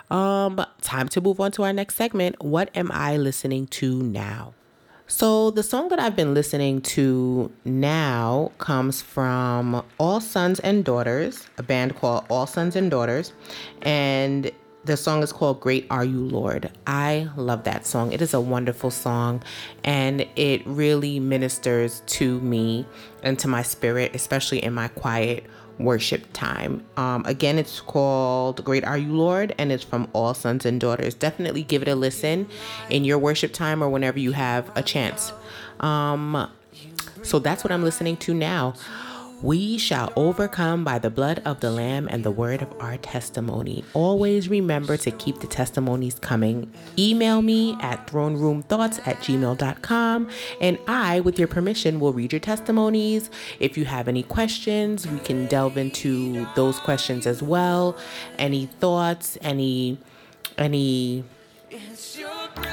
Um, 0.10 0.64
time 0.82 1.08
to 1.10 1.22
move 1.22 1.40
on 1.40 1.52
to 1.54 1.64
our 1.64 1.74
next 1.74 1.96
segment. 1.96 2.44
What 2.44 2.70
am 2.76 2.92
I 2.92 3.18
listening 3.18 3.68
to 3.68 4.02
now? 4.02 4.54
So, 5.08 5.52
the 5.52 5.62
song 5.62 5.90
that 5.90 6.00
I've 6.00 6.16
been 6.16 6.34
listening 6.34 6.82
to 6.82 7.52
now 7.64 8.52
comes 8.58 9.04
from 9.04 9.84
All 10.00 10.20
Sons 10.20 10.60
and 10.62 10.84
Daughters, 10.84 11.48
a 11.60 11.64
band 11.64 11.96
called 11.96 12.26
All 12.28 12.48
Sons 12.48 12.76
and 12.76 12.90
Daughters, 12.90 13.32
and 13.84 14.50
the 14.86 14.98
song 14.98 15.22
is 15.22 15.32
called 15.32 15.60
Great 15.60 15.86
Are 15.92 16.04
You, 16.04 16.22
Lord. 16.22 16.72
I 16.88 17.30
love 17.38 17.66
that 17.66 17.86
song. 17.86 18.14
It 18.14 18.22
is 18.22 18.34
a 18.34 18.42
wonderful 18.42 18.92
song 18.92 19.44
and 19.84 20.28
it 20.36 20.62
really 20.66 21.20
ministers 21.20 22.02
to 22.08 22.40
me 22.42 22.86
and 23.24 23.38
to 23.40 23.48
my 23.48 23.64
spirit, 23.64 24.16
especially 24.16 24.64
in 24.64 24.74
my 24.74 24.88
quiet 24.90 25.44
worship 25.78 26.26
time. 26.34 26.86
Um, 26.98 27.26
again, 27.26 27.58
it's 27.58 27.82
called 27.82 28.64
Great 28.64 28.84
Are 28.84 28.98
You, 28.98 29.14
Lord, 29.14 29.54
and 29.58 29.72
it's 29.72 29.84
from 29.84 30.08
All 30.14 30.34
Sons 30.34 30.66
and 30.66 30.80
Daughters. 30.80 31.14
Definitely 31.14 31.64
give 31.64 31.82
it 31.82 31.88
a 31.88 31.96
listen 31.96 32.48
in 32.90 33.04
your 33.04 33.18
worship 33.18 33.54
time 33.54 33.84
or 33.84 33.90
whenever 33.90 34.20
you 34.20 34.32
have 34.32 34.72
a 34.76 34.84
chance. 34.84 35.34
Um, 35.80 36.50
so 37.24 37.40
that's 37.40 37.64
what 37.64 37.72
I'm 37.72 37.84
listening 37.84 38.18
to 38.18 38.34
now. 38.34 38.76
We 39.42 39.78
shall 39.78 40.12
overcome 40.16 40.84
by 40.84 41.00
the 41.00 41.10
blood 41.10 41.42
of 41.46 41.60
the 41.60 41.70
Lamb 41.70 42.08
and 42.10 42.24
the 42.24 42.32
word 42.32 42.62
of 42.62 42.74
our 42.80 42.98
testimony. 42.98 43.84
Always 43.94 44.50
remember 44.50 44.98
to 44.98 45.12
keep 45.12 45.40
the 45.40 45.48
testimonies 45.48 46.20
coming. 46.20 46.72
Email 46.98 47.42
me 47.42 47.78
at 47.82 48.08
throneroomthoughts 48.08 49.06
at 49.08 49.18
gmail.com, 49.18 50.30
and 50.62 50.80
I, 50.88 51.20
with 51.20 51.38
your 51.38 51.48
permission, 51.48 52.00
will 52.00 52.14
read 52.14 52.34
your 52.34 52.40
testimonies. 52.40 53.30
If 53.60 53.78
you 53.78 53.86
have 53.86 54.08
any 54.08 54.24
questions, 54.24 55.08
we 55.08 55.20
can 55.20 55.48
delve 55.48 55.78
into 55.78 56.48
those 56.56 56.80
questions 56.80 57.28
as 57.28 57.44
well. 57.44 57.98
Any 58.38 58.66
thoughts, 58.66 59.38
any 59.42 59.98
any 60.58 61.24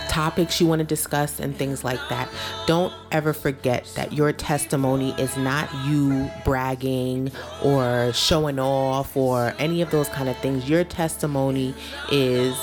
topics 0.08 0.60
you 0.60 0.66
want 0.66 0.80
to 0.80 0.84
discuss 0.84 1.40
and 1.40 1.56
things 1.56 1.84
like 1.84 2.00
that. 2.08 2.28
Don't 2.66 2.92
ever 3.10 3.32
forget 3.32 3.90
that 3.96 4.12
your 4.12 4.32
testimony 4.32 5.12
is 5.12 5.36
not 5.36 5.72
you 5.86 6.30
bragging 6.44 7.32
or 7.62 8.12
showing 8.12 8.58
off 8.58 9.16
or 9.16 9.54
any 9.58 9.82
of 9.82 9.90
those 9.90 10.08
kind 10.08 10.28
of 10.28 10.36
things. 10.38 10.68
Your 10.68 10.84
testimony 10.84 11.74
is 12.10 12.56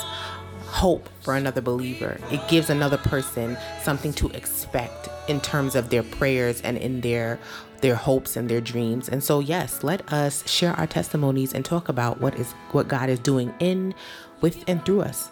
hope 0.66 1.08
for 1.20 1.34
another 1.34 1.60
believer. 1.60 2.18
It 2.30 2.46
gives 2.48 2.70
another 2.70 2.98
person 2.98 3.58
something 3.82 4.12
to 4.14 4.28
expect 4.30 5.08
in 5.28 5.40
terms 5.40 5.74
of 5.74 5.90
their 5.90 6.02
prayers 6.04 6.60
and 6.62 6.78
in 6.78 7.00
their 7.00 7.38
their 7.80 7.96
hopes 7.96 8.36
and 8.36 8.48
their 8.48 8.60
dreams. 8.60 9.08
And 9.08 9.24
so 9.24 9.40
yes, 9.40 9.82
let 9.82 10.12
us 10.12 10.48
share 10.48 10.74
our 10.74 10.86
testimonies 10.86 11.54
and 11.54 11.64
talk 11.64 11.88
about 11.88 12.20
what 12.20 12.34
is 12.36 12.52
what 12.72 12.88
God 12.88 13.08
is 13.08 13.18
doing 13.18 13.52
in 13.58 13.94
with 14.40 14.62
and 14.68 14.84
through 14.84 15.00
us. 15.02 15.30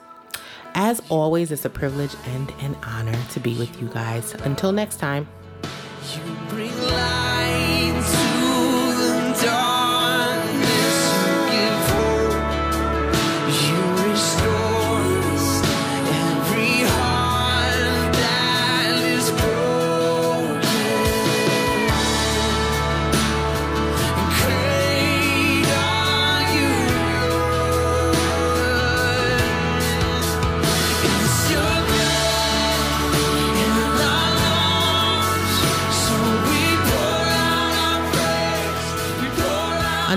As 0.75 1.03
always, 1.09 1.51
it's 1.53 1.65
a 1.65 1.71
privilege 1.71 2.15
and 2.27 2.51
an 2.61 2.77
honor 2.85 3.19
to 3.33 3.41
be 3.41 3.57
with 3.59 3.81
you 3.81 3.89
guys. 3.89 4.35
Until 4.45 4.73
next 4.73 4.97
time. 4.97 5.29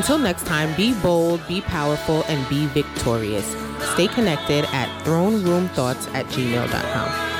Until 0.01 0.17
next 0.17 0.47
time, 0.47 0.75
be 0.75 0.95
bold, 1.03 1.47
be 1.47 1.61
powerful, 1.61 2.23
and 2.23 2.49
be 2.49 2.65
victorious. 2.65 3.55
Stay 3.93 4.07
connected 4.07 4.65
at 4.73 4.89
throneroomthoughts 5.05 6.11
at 6.15 6.25
gmail.com. 6.25 7.30